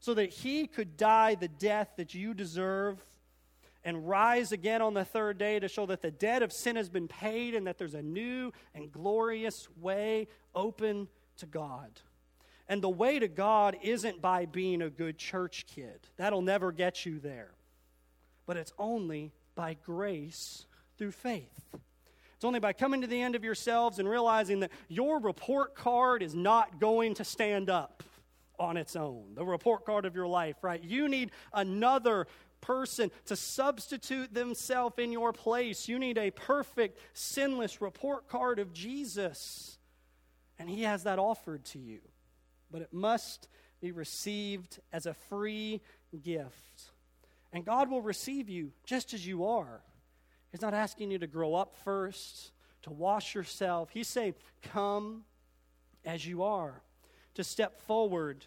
So 0.00 0.14
that 0.14 0.30
he 0.30 0.66
could 0.66 0.96
die 0.96 1.34
the 1.34 1.48
death 1.48 1.90
that 1.96 2.14
you 2.14 2.32
deserve 2.32 3.02
and 3.84 4.08
rise 4.08 4.52
again 4.52 4.82
on 4.82 4.94
the 4.94 5.04
third 5.04 5.38
day 5.38 5.58
to 5.58 5.68
show 5.68 5.86
that 5.86 6.02
the 6.02 6.10
debt 6.10 6.42
of 6.42 6.52
sin 6.52 6.76
has 6.76 6.88
been 6.88 7.08
paid 7.08 7.54
and 7.54 7.66
that 7.66 7.78
there's 7.78 7.94
a 7.94 8.02
new 8.02 8.52
and 8.74 8.90
glorious 8.92 9.68
way 9.80 10.28
open 10.54 11.08
to 11.38 11.46
God. 11.46 12.00
And 12.68 12.82
the 12.82 12.88
way 12.88 13.18
to 13.18 13.28
God 13.28 13.76
isn't 13.82 14.20
by 14.20 14.44
being 14.44 14.82
a 14.82 14.90
good 14.90 15.16
church 15.16 15.66
kid, 15.66 16.08
that'll 16.16 16.42
never 16.42 16.72
get 16.72 17.06
you 17.06 17.18
there. 17.18 17.52
But 18.46 18.56
it's 18.56 18.72
only 18.78 19.32
by 19.54 19.74
grace 19.84 20.66
through 20.96 21.12
faith. 21.12 21.76
It's 22.36 22.44
only 22.44 22.60
by 22.60 22.72
coming 22.72 23.00
to 23.00 23.06
the 23.06 23.20
end 23.20 23.34
of 23.34 23.42
yourselves 23.42 23.98
and 23.98 24.08
realizing 24.08 24.60
that 24.60 24.70
your 24.88 25.18
report 25.18 25.74
card 25.74 26.22
is 26.22 26.34
not 26.34 26.78
going 26.78 27.14
to 27.14 27.24
stand 27.24 27.68
up 27.68 28.04
on 28.58 28.76
its 28.76 28.96
own. 28.96 29.34
The 29.34 29.44
report 29.44 29.84
card 29.84 30.04
of 30.04 30.14
your 30.14 30.26
life, 30.26 30.56
right? 30.62 30.82
You 30.82 31.08
need 31.08 31.30
another 31.52 32.26
person 32.60 33.10
to 33.26 33.36
substitute 33.36 34.34
themselves 34.34 34.96
in 34.98 35.12
your 35.12 35.32
place. 35.32 35.88
You 35.88 35.98
need 35.98 36.18
a 36.18 36.30
perfect, 36.30 36.98
sinless 37.12 37.80
report 37.80 38.28
card 38.28 38.58
of 38.58 38.72
Jesus. 38.72 39.78
And 40.58 40.68
He 40.68 40.82
has 40.82 41.04
that 41.04 41.18
offered 41.18 41.64
to 41.66 41.78
you. 41.78 42.00
But 42.70 42.82
it 42.82 42.92
must 42.92 43.48
be 43.80 43.92
received 43.92 44.80
as 44.92 45.06
a 45.06 45.14
free 45.14 45.80
gift. 46.22 46.90
And 47.52 47.64
God 47.64 47.90
will 47.90 48.02
receive 48.02 48.48
you 48.48 48.72
just 48.84 49.14
as 49.14 49.26
you 49.26 49.46
are. 49.46 49.80
He's 50.50 50.62
not 50.62 50.74
asking 50.74 51.10
you 51.10 51.18
to 51.18 51.26
grow 51.26 51.54
up 51.54 51.74
first, 51.84 52.52
to 52.82 52.90
wash 52.90 53.34
yourself. 53.34 53.90
He's 53.90 54.08
saying, 54.08 54.34
Come 54.62 55.24
as 56.04 56.26
you 56.26 56.42
are, 56.42 56.82
to 57.34 57.44
step 57.44 57.80
forward, 57.82 58.44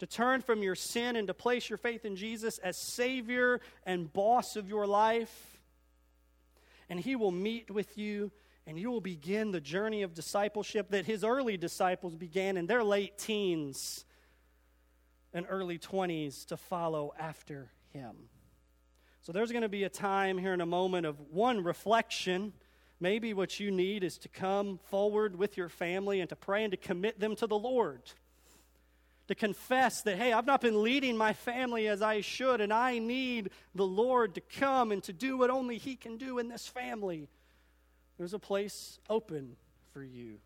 to 0.00 0.06
turn 0.06 0.42
from 0.42 0.62
your 0.62 0.74
sin 0.74 1.16
and 1.16 1.28
to 1.28 1.34
place 1.34 1.70
your 1.70 1.78
faith 1.78 2.04
in 2.04 2.16
Jesus 2.16 2.58
as 2.58 2.76
Savior 2.76 3.60
and 3.86 4.12
boss 4.12 4.56
of 4.56 4.68
your 4.68 4.86
life. 4.86 5.62
And 6.88 6.98
He 6.98 7.16
will 7.16 7.30
meet 7.30 7.70
with 7.70 7.96
you 7.96 8.32
and 8.66 8.78
you 8.78 8.90
will 8.90 9.00
begin 9.00 9.50
the 9.50 9.60
journey 9.60 10.02
of 10.02 10.14
discipleship 10.14 10.90
that 10.90 11.04
his 11.04 11.24
early 11.24 11.56
disciples 11.56 12.14
began 12.14 12.56
in 12.56 12.66
their 12.66 12.84
late 12.84 13.18
teens 13.18 14.04
and 15.32 15.44
early 15.48 15.76
20s 15.76 16.46
to 16.46 16.56
follow 16.56 17.12
after 17.18 17.72
him. 17.92 18.14
So 19.22 19.32
there's 19.32 19.50
going 19.50 19.62
to 19.62 19.68
be 19.68 19.82
a 19.84 19.88
time 19.88 20.38
here 20.38 20.54
in 20.54 20.60
a 20.60 20.66
moment 20.66 21.04
of 21.04 21.18
one 21.32 21.64
reflection. 21.64 22.52
Maybe 23.00 23.34
what 23.34 23.58
you 23.58 23.70
need 23.70 24.04
is 24.04 24.18
to 24.18 24.28
come 24.28 24.78
forward 24.84 25.36
with 25.36 25.56
your 25.56 25.68
family 25.68 26.20
and 26.20 26.28
to 26.28 26.36
pray 26.36 26.62
and 26.62 26.70
to 26.70 26.76
commit 26.76 27.18
them 27.18 27.34
to 27.36 27.46
the 27.46 27.58
Lord. 27.58 28.02
To 29.30 29.36
confess 29.36 30.02
that, 30.02 30.18
hey, 30.18 30.32
I've 30.32 30.44
not 30.44 30.60
been 30.60 30.82
leading 30.82 31.16
my 31.16 31.34
family 31.34 31.86
as 31.86 32.02
I 32.02 32.20
should, 32.20 32.60
and 32.60 32.72
I 32.72 32.98
need 32.98 33.50
the 33.76 33.86
Lord 33.86 34.34
to 34.34 34.40
come 34.40 34.90
and 34.90 35.00
to 35.04 35.12
do 35.12 35.38
what 35.38 35.50
only 35.50 35.78
He 35.78 35.94
can 35.94 36.16
do 36.16 36.40
in 36.40 36.48
this 36.48 36.66
family. 36.66 37.28
There's 38.18 38.34
a 38.34 38.40
place 38.40 38.98
open 39.08 39.54
for 39.92 40.02
you. 40.02 40.40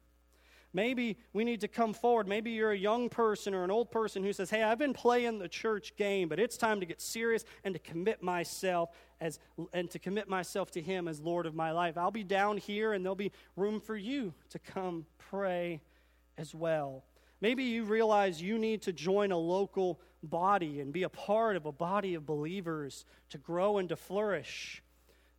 Maybe 0.74 1.16
we 1.32 1.44
need 1.44 1.62
to 1.62 1.68
come 1.68 1.94
forward. 1.94 2.28
Maybe 2.28 2.50
you're 2.50 2.72
a 2.72 2.76
young 2.76 3.08
person 3.08 3.54
or 3.54 3.64
an 3.64 3.70
old 3.70 3.90
person 3.90 4.22
who 4.22 4.34
says, 4.34 4.50
Hey, 4.50 4.62
I've 4.62 4.76
been 4.76 4.92
playing 4.92 5.38
the 5.38 5.48
church 5.48 5.96
game, 5.96 6.28
but 6.28 6.38
it's 6.38 6.58
time 6.58 6.80
to 6.80 6.84
get 6.84 7.00
serious 7.00 7.42
and 7.64 7.72
to 7.72 7.78
commit 7.78 8.22
myself 8.22 8.90
as 9.18 9.38
and 9.72 9.90
to 9.92 9.98
commit 9.98 10.28
myself 10.28 10.70
to 10.72 10.82
Him 10.82 11.08
as 11.08 11.20
Lord 11.20 11.46
of 11.46 11.54
my 11.54 11.70
life. 11.70 11.96
I'll 11.96 12.10
be 12.10 12.22
down 12.22 12.58
here 12.58 12.92
and 12.92 13.02
there'll 13.02 13.16
be 13.16 13.32
room 13.56 13.80
for 13.80 13.96
you 13.96 14.34
to 14.50 14.58
come 14.58 15.06
pray 15.16 15.80
as 16.36 16.54
well. 16.54 17.02
Maybe 17.44 17.64
you 17.64 17.84
realize 17.84 18.40
you 18.40 18.56
need 18.56 18.80
to 18.84 18.92
join 18.94 19.30
a 19.30 19.36
local 19.36 20.00
body 20.22 20.80
and 20.80 20.94
be 20.94 21.02
a 21.02 21.10
part 21.10 21.56
of 21.56 21.66
a 21.66 21.72
body 21.72 22.14
of 22.14 22.24
believers 22.24 23.04
to 23.28 23.36
grow 23.36 23.76
and 23.76 23.86
to 23.90 23.96
flourish. 23.96 24.82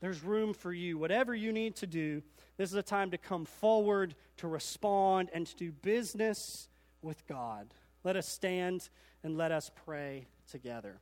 There's 0.01 0.21
room 0.21 0.53
for 0.53 0.71
you. 0.71 0.99
Whatever 0.99 1.33
you 1.33 1.51
need 1.51 1.75
to 1.77 1.87
do, 1.87 2.21
this 2.57 2.69
is 2.69 2.75
a 2.75 2.83
time 2.83 3.09
to 3.09 3.17
come 3.17 3.43
forward, 3.43 4.13
to 4.37 4.47
respond, 4.47 5.31
and 5.33 5.47
to 5.47 5.55
do 5.55 5.71
business 5.71 6.69
with 7.01 7.25
God. 7.25 7.73
Let 8.03 8.15
us 8.15 8.29
stand 8.29 8.87
and 9.23 9.35
let 9.35 9.51
us 9.51 9.71
pray 9.83 10.27
together. 10.51 10.99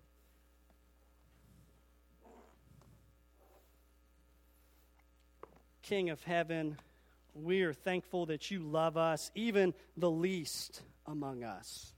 King 5.81 6.11
of 6.11 6.23
heaven, 6.23 6.77
we 7.33 7.63
are 7.63 7.73
thankful 7.73 8.25
that 8.27 8.49
you 8.49 8.61
love 8.61 8.95
us, 8.95 9.31
even 9.35 9.73
the 9.97 10.09
least 10.09 10.81
among 11.05 11.43
us. 11.43 11.93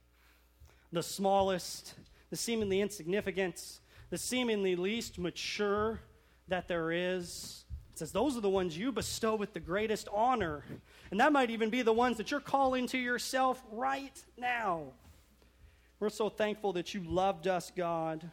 The 0.92 1.02
smallest, 1.02 1.94
the 2.30 2.36
seemingly 2.36 2.80
insignificant, 2.80 3.80
the 4.10 4.18
seemingly 4.18 4.76
least 4.76 5.18
mature 5.18 6.00
that 6.48 6.68
there 6.68 6.92
is. 6.92 7.64
It 7.92 7.98
says, 7.98 8.12
Those 8.12 8.36
are 8.36 8.40
the 8.40 8.50
ones 8.50 8.76
you 8.76 8.92
bestow 8.92 9.34
with 9.34 9.52
the 9.52 9.60
greatest 9.60 10.08
honor. 10.12 10.64
And 11.10 11.20
that 11.20 11.32
might 11.32 11.50
even 11.50 11.70
be 11.70 11.82
the 11.82 11.92
ones 11.92 12.16
that 12.18 12.30
you're 12.30 12.40
calling 12.40 12.86
to 12.88 12.98
yourself 12.98 13.62
right 13.72 14.24
now. 14.36 14.92
We're 15.98 16.10
so 16.10 16.28
thankful 16.28 16.74
that 16.74 16.94
you 16.94 17.02
loved 17.02 17.46
us, 17.46 17.72
God, 17.74 18.30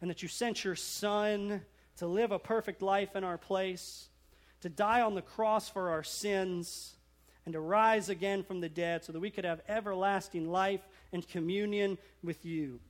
and 0.00 0.10
that 0.10 0.22
you 0.22 0.28
sent 0.28 0.64
your 0.64 0.76
Son 0.76 1.60
to 1.98 2.06
live 2.06 2.32
a 2.32 2.38
perfect 2.38 2.80
life 2.82 3.14
in 3.14 3.22
our 3.22 3.38
place, 3.38 4.08
to 4.62 4.68
die 4.68 5.02
on 5.02 5.14
the 5.14 5.22
cross 5.22 5.68
for 5.68 5.90
our 5.90 6.02
sins, 6.02 6.96
and 7.44 7.52
to 7.52 7.60
rise 7.60 8.08
again 8.08 8.42
from 8.42 8.60
the 8.60 8.68
dead 8.68 9.04
so 9.04 9.12
that 9.12 9.20
we 9.20 9.30
could 9.30 9.44
have 9.44 9.60
everlasting 9.68 10.50
life 10.50 10.80
and 11.12 11.26
communion 11.28 11.98
with 12.22 12.44
you. 12.44 12.80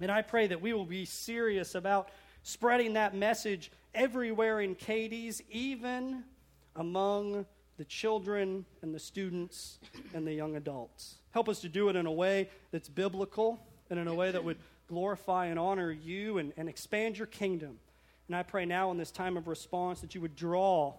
And 0.00 0.10
I 0.10 0.22
pray 0.22 0.48
that 0.48 0.60
we 0.60 0.72
will 0.72 0.84
be 0.84 1.04
serious 1.04 1.74
about 1.74 2.10
spreading 2.42 2.94
that 2.94 3.14
message 3.14 3.70
everywhere 3.94 4.60
in 4.60 4.74
Cadiz, 4.74 5.42
even 5.50 6.24
among 6.74 7.46
the 7.78 7.84
children 7.84 8.64
and 8.82 8.94
the 8.94 8.98
students 8.98 9.78
and 10.14 10.26
the 10.26 10.34
young 10.34 10.56
adults. 10.56 11.16
Help 11.30 11.48
us 11.48 11.60
to 11.60 11.68
do 11.68 11.88
it 11.88 11.96
in 11.96 12.06
a 12.06 12.12
way 12.12 12.48
that's 12.72 12.88
biblical 12.88 13.60
and 13.90 13.98
in 13.98 14.08
a 14.08 14.14
way 14.14 14.30
that 14.30 14.44
would 14.44 14.58
glorify 14.88 15.46
and 15.46 15.58
honor 15.58 15.90
you 15.90 16.38
and, 16.38 16.52
and 16.56 16.68
expand 16.68 17.18
your 17.18 17.26
kingdom. 17.26 17.78
And 18.28 18.36
I 18.36 18.42
pray 18.42 18.64
now 18.64 18.90
in 18.90 18.98
this 18.98 19.10
time 19.10 19.36
of 19.36 19.48
response 19.48 20.00
that 20.00 20.14
you 20.14 20.20
would 20.20 20.36
draw 20.36 20.94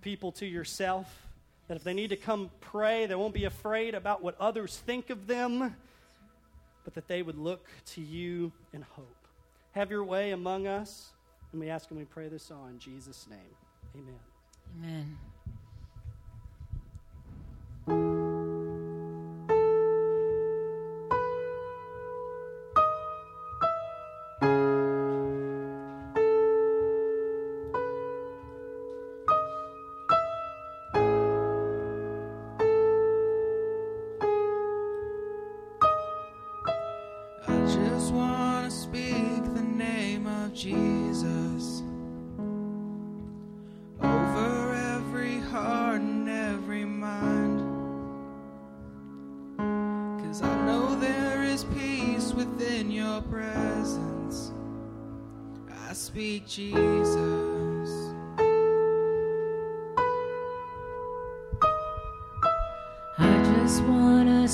people 0.00 0.32
to 0.32 0.46
yourself, 0.46 1.27
that 1.68 1.76
if 1.76 1.84
they 1.84 1.94
need 1.94 2.10
to 2.10 2.16
come 2.16 2.50
pray, 2.60 3.06
they 3.06 3.14
won't 3.14 3.34
be 3.34 3.44
afraid 3.44 3.94
about 3.94 4.22
what 4.22 4.34
others 4.40 4.76
think 4.86 5.10
of 5.10 5.26
them, 5.26 5.76
but 6.84 6.94
that 6.94 7.06
they 7.08 7.22
would 7.22 7.38
look 7.38 7.66
to 7.94 8.00
you 8.00 8.50
in 8.72 8.82
hope. 8.82 9.26
Have 9.72 9.90
your 9.90 10.04
way 10.04 10.32
among 10.32 10.66
us. 10.66 11.10
And 11.52 11.60
we 11.60 11.70
ask 11.70 11.90
and 11.90 11.98
we 11.98 12.04
pray 12.04 12.28
this 12.28 12.50
all 12.50 12.66
in 12.66 12.78
Jesus' 12.78 13.26
name. 13.30 13.38
Amen. 13.94 14.18
Amen. 14.82 15.18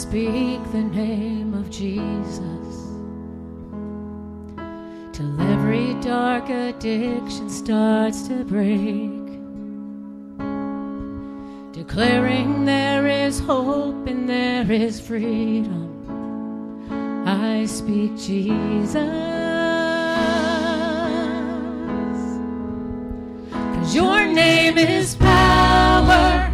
Speak 0.09 0.61
the 0.71 0.83
name 0.83 1.55
of 1.55 1.71
Jesus. 1.71 2.69
Till 5.15 5.41
every 5.53 5.95
dark 6.03 6.51
addiction 6.51 7.49
starts 7.49 8.29
to 8.29 8.45
break. 8.45 9.25
Declaring 11.73 12.67
there 12.67 13.07
is 13.07 13.41
hope 13.41 14.07
and 14.07 14.29
there 14.29 14.71
is 14.71 15.01
freedom. 15.01 15.89
I 17.27 17.65
speak 17.65 18.15
Jesus. 18.19 18.95
Cause 23.75 23.95
your 23.95 24.27
name 24.27 24.77
is 24.77 25.17
power. 25.17 26.53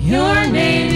Your 0.00 0.46
name 0.46 0.93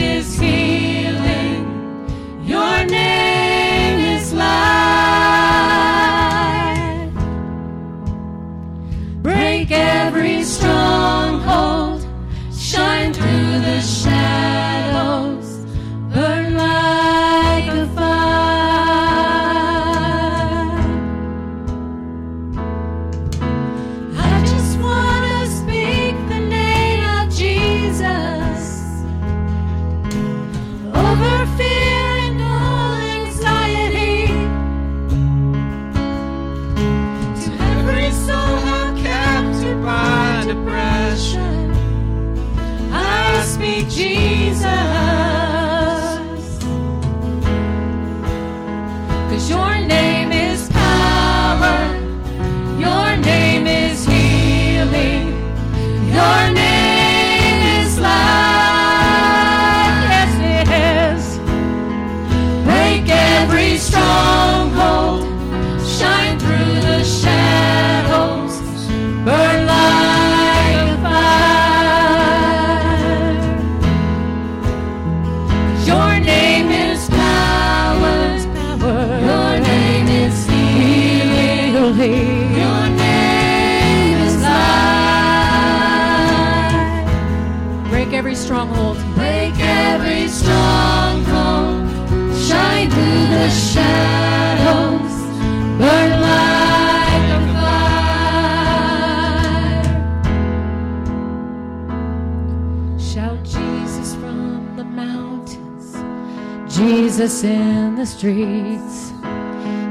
Jesus 107.18 107.42
in 107.42 107.96
the 107.96 108.06
streets. 108.06 109.12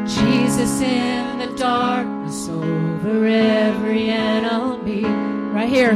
Jesus 0.06 0.80
in 0.80 1.40
the 1.40 1.54
darkness 1.58 2.48
over 2.48 3.26
every 3.26 4.10
enemy. 4.10 5.04
Right 5.54 5.68
here. 5.68 5.96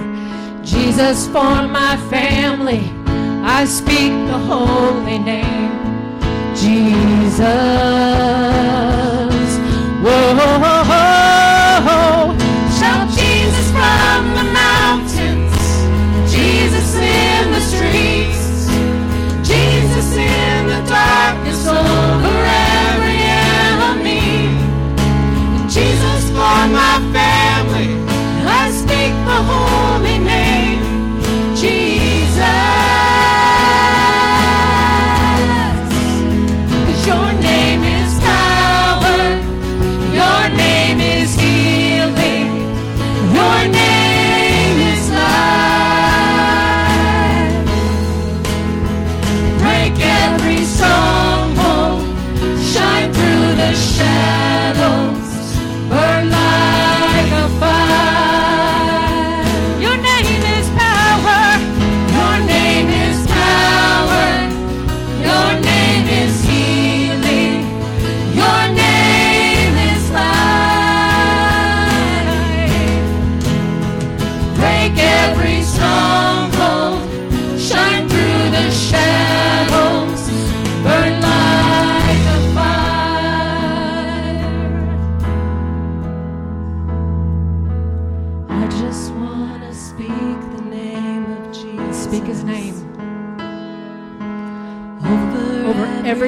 Jesus 0.61 1.27
for 1.27 1.69
my 1.69 1.95
family. 2.09 2.84
I 3.45 3.63
speak 3.63 4.11
the 4.27 4.39
holy 4.39 5.19
name. 5.19 5.71
Jesus. 6.53 7.47
Whoa. 10.03 11.30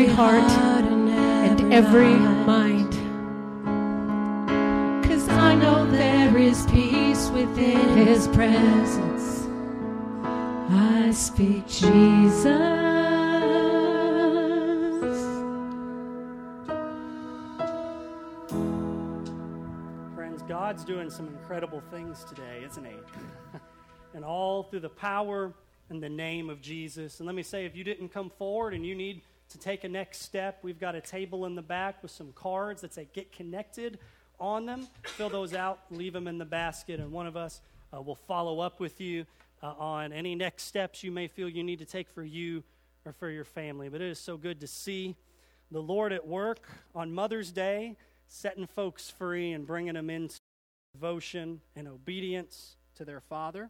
Every 0.03 0.15
heart 0.15 0.51
and 0.51 1.73
every 1.73 2.15
mind. 2.45 2.91
Cause 5.05 5.29
I 5.29 5.55
know 5.55 5.89
there 5.89 6.37
is 6.37 6.65
peace 6.65 7.29
within 7.29 7.95
his 7.95 8.27
presence. 8.27 9.47
I 10.69 11.09
speak 11.11 11.65
Jesus. 11.67 12.43
Friends, 20.15 20.41
God's 20.49 20.83
doing 20.83 21.09
some 21.09 21.27
incredible 21.27 21.81
things 21.91 22.25
today, 22.25 22.63
isn't 22.65 22.83
He? 22.83 22.97
and 24.15 24.25
all 24.25 24.63
through 24.63 24.81
the 24.81 24.89
power 24.89 25.53
and 25.89 26.03
the 26.03 26.09
name 26.09 26.49
of 26.49 26.59
Jesus. 26.59 27.21
And 27.21 27.27
let 27.27 27.35
me 27.35 27.43
say, 27.43 27.65
if 27.65 27.73
you 27.73 27.85
didn't 27.85 28.09
come 28.09 28.29
forward 28.29 28.73
and 28.73 28.85
you 28.85 28.95
need 28.95 29.21
to 29.53 29.59
take 29.59 29.83
a 29.83 29.89
next 29.89 30.23
step, 30.23 30.59
we've 30.63 30.79
got 30.79 30.95
a 30.95 31.01
table 31.01 31.45
in 31.45 31.53
the 31.55 31.61
back 31.61 32.01
with 32.01 32.11
some 32.11 32.31
cards 32.33 32.81
that 32.81 32.93
say 32.93 33.07
Get 33.13 33.31
Connected 33.31 33.99
on 34.39 34.65
them. 34.65 34.87
Fill 35.03 35.29
those 35.29 35.53
out, 35.53 35.79
leave 35.91 36.11
them 36.11 36.27
in 36.27 36.39
the 36.39 36.45
basket, 36.45 36.99
and 36.99 37.11
one 37.11 37.27
of 37.27 37.37
us 37.37 37.61
uh, 37.95 38.01
will 38.01 38.15
follow 38.15 38.59
up 38.59 38.79
with 38.79 38.99
you 38.99 39.25
uh, 39.61 39.67
on 39.77 40.11
any 40.11 40.33
next 40.33 40.63
steps 40.63 41.03
you 41.03 41.11
may 41.11 41.27
feel 41.27 41.47
you 41.47 41.63
need 41.63 41.79
to 41.79 41.85
take 41.85 42.09
for 42.09 42.23
you 42.23 42.63
or 43.05 43.13
for 43.13 43.29
your 43.29 43.43
family. 43.43 43.89
But 43.89 44.01
it 44.01 44.09
is 44.09 44.19
so 44.19 44.37
good 44.37 44.59
to 44.61 44.67
see 44.67 45.15
the 45.71 45.81
Lord 45.81 46.11
at 46.11 46.27
work 46.27 46.67
on 46.95 47.13
Mother's 47.13 47.51
Day, 47.51 47.95
setting 48.27 48.65
folks 48.65 49.09
free 49.09 49.51
and 49.51 49.67
bringing 49.67 49.93
them 49.93 50.09
into 50.09 50.37
devotion 50.95 51.61
and 51.75 51.87
obedience 51.87 52.75
to 52.95 53.05
their 53.05 53.21
Father. 53.21 53.69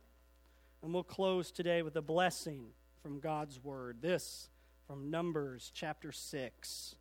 And 0.81 0.93
we'll 0.93 1.03
close 1.03 1.51
today 1.51 1.81
with 1.81 1.97
a 1.97 2.01
blessing 2.01 2.67
from 3.01 3.19
God's 3.19 3.61
Word. 3.61 3.97
This 4.01 4.49
from 4.93 5.09
Numbers 5.09 5.71
chapter 5.73 6.11
6. 6.11 6.95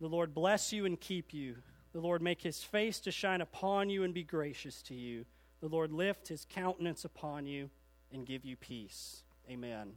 The 0.00 0.06
Lord 0.06 0.32
bless 0.32 0.72
you 0.72 0.86
and 0.86 0.98
keep 0.98 1.34
you. 1.34 1.56
The 1.92 2.00
Lord 2.00 2.22
make 2.22 2.40
his 2.40 2.62
face 2.62 2.98
to 3.00 3.10
shine 3.10 3.42
upon 3.42 3.90
you 3.90 4.04
and 4.04 4.14
be 4.14 4.22
gracious 4.22 4.80
to 4.84 4.94
you. 4.94 5.26
The 5.60 5.68
Lord 5.68 5.92
lift 5.92 6.28
his 6.28 6.46
countenance 6.48 7.04
upon 7.04 7.44
you 7.44 7.68
and 8.10 8.24
give 8.24 8.46
you 8.46 8.56
peace. 8.56 9.22
Amen. 9.50 9.96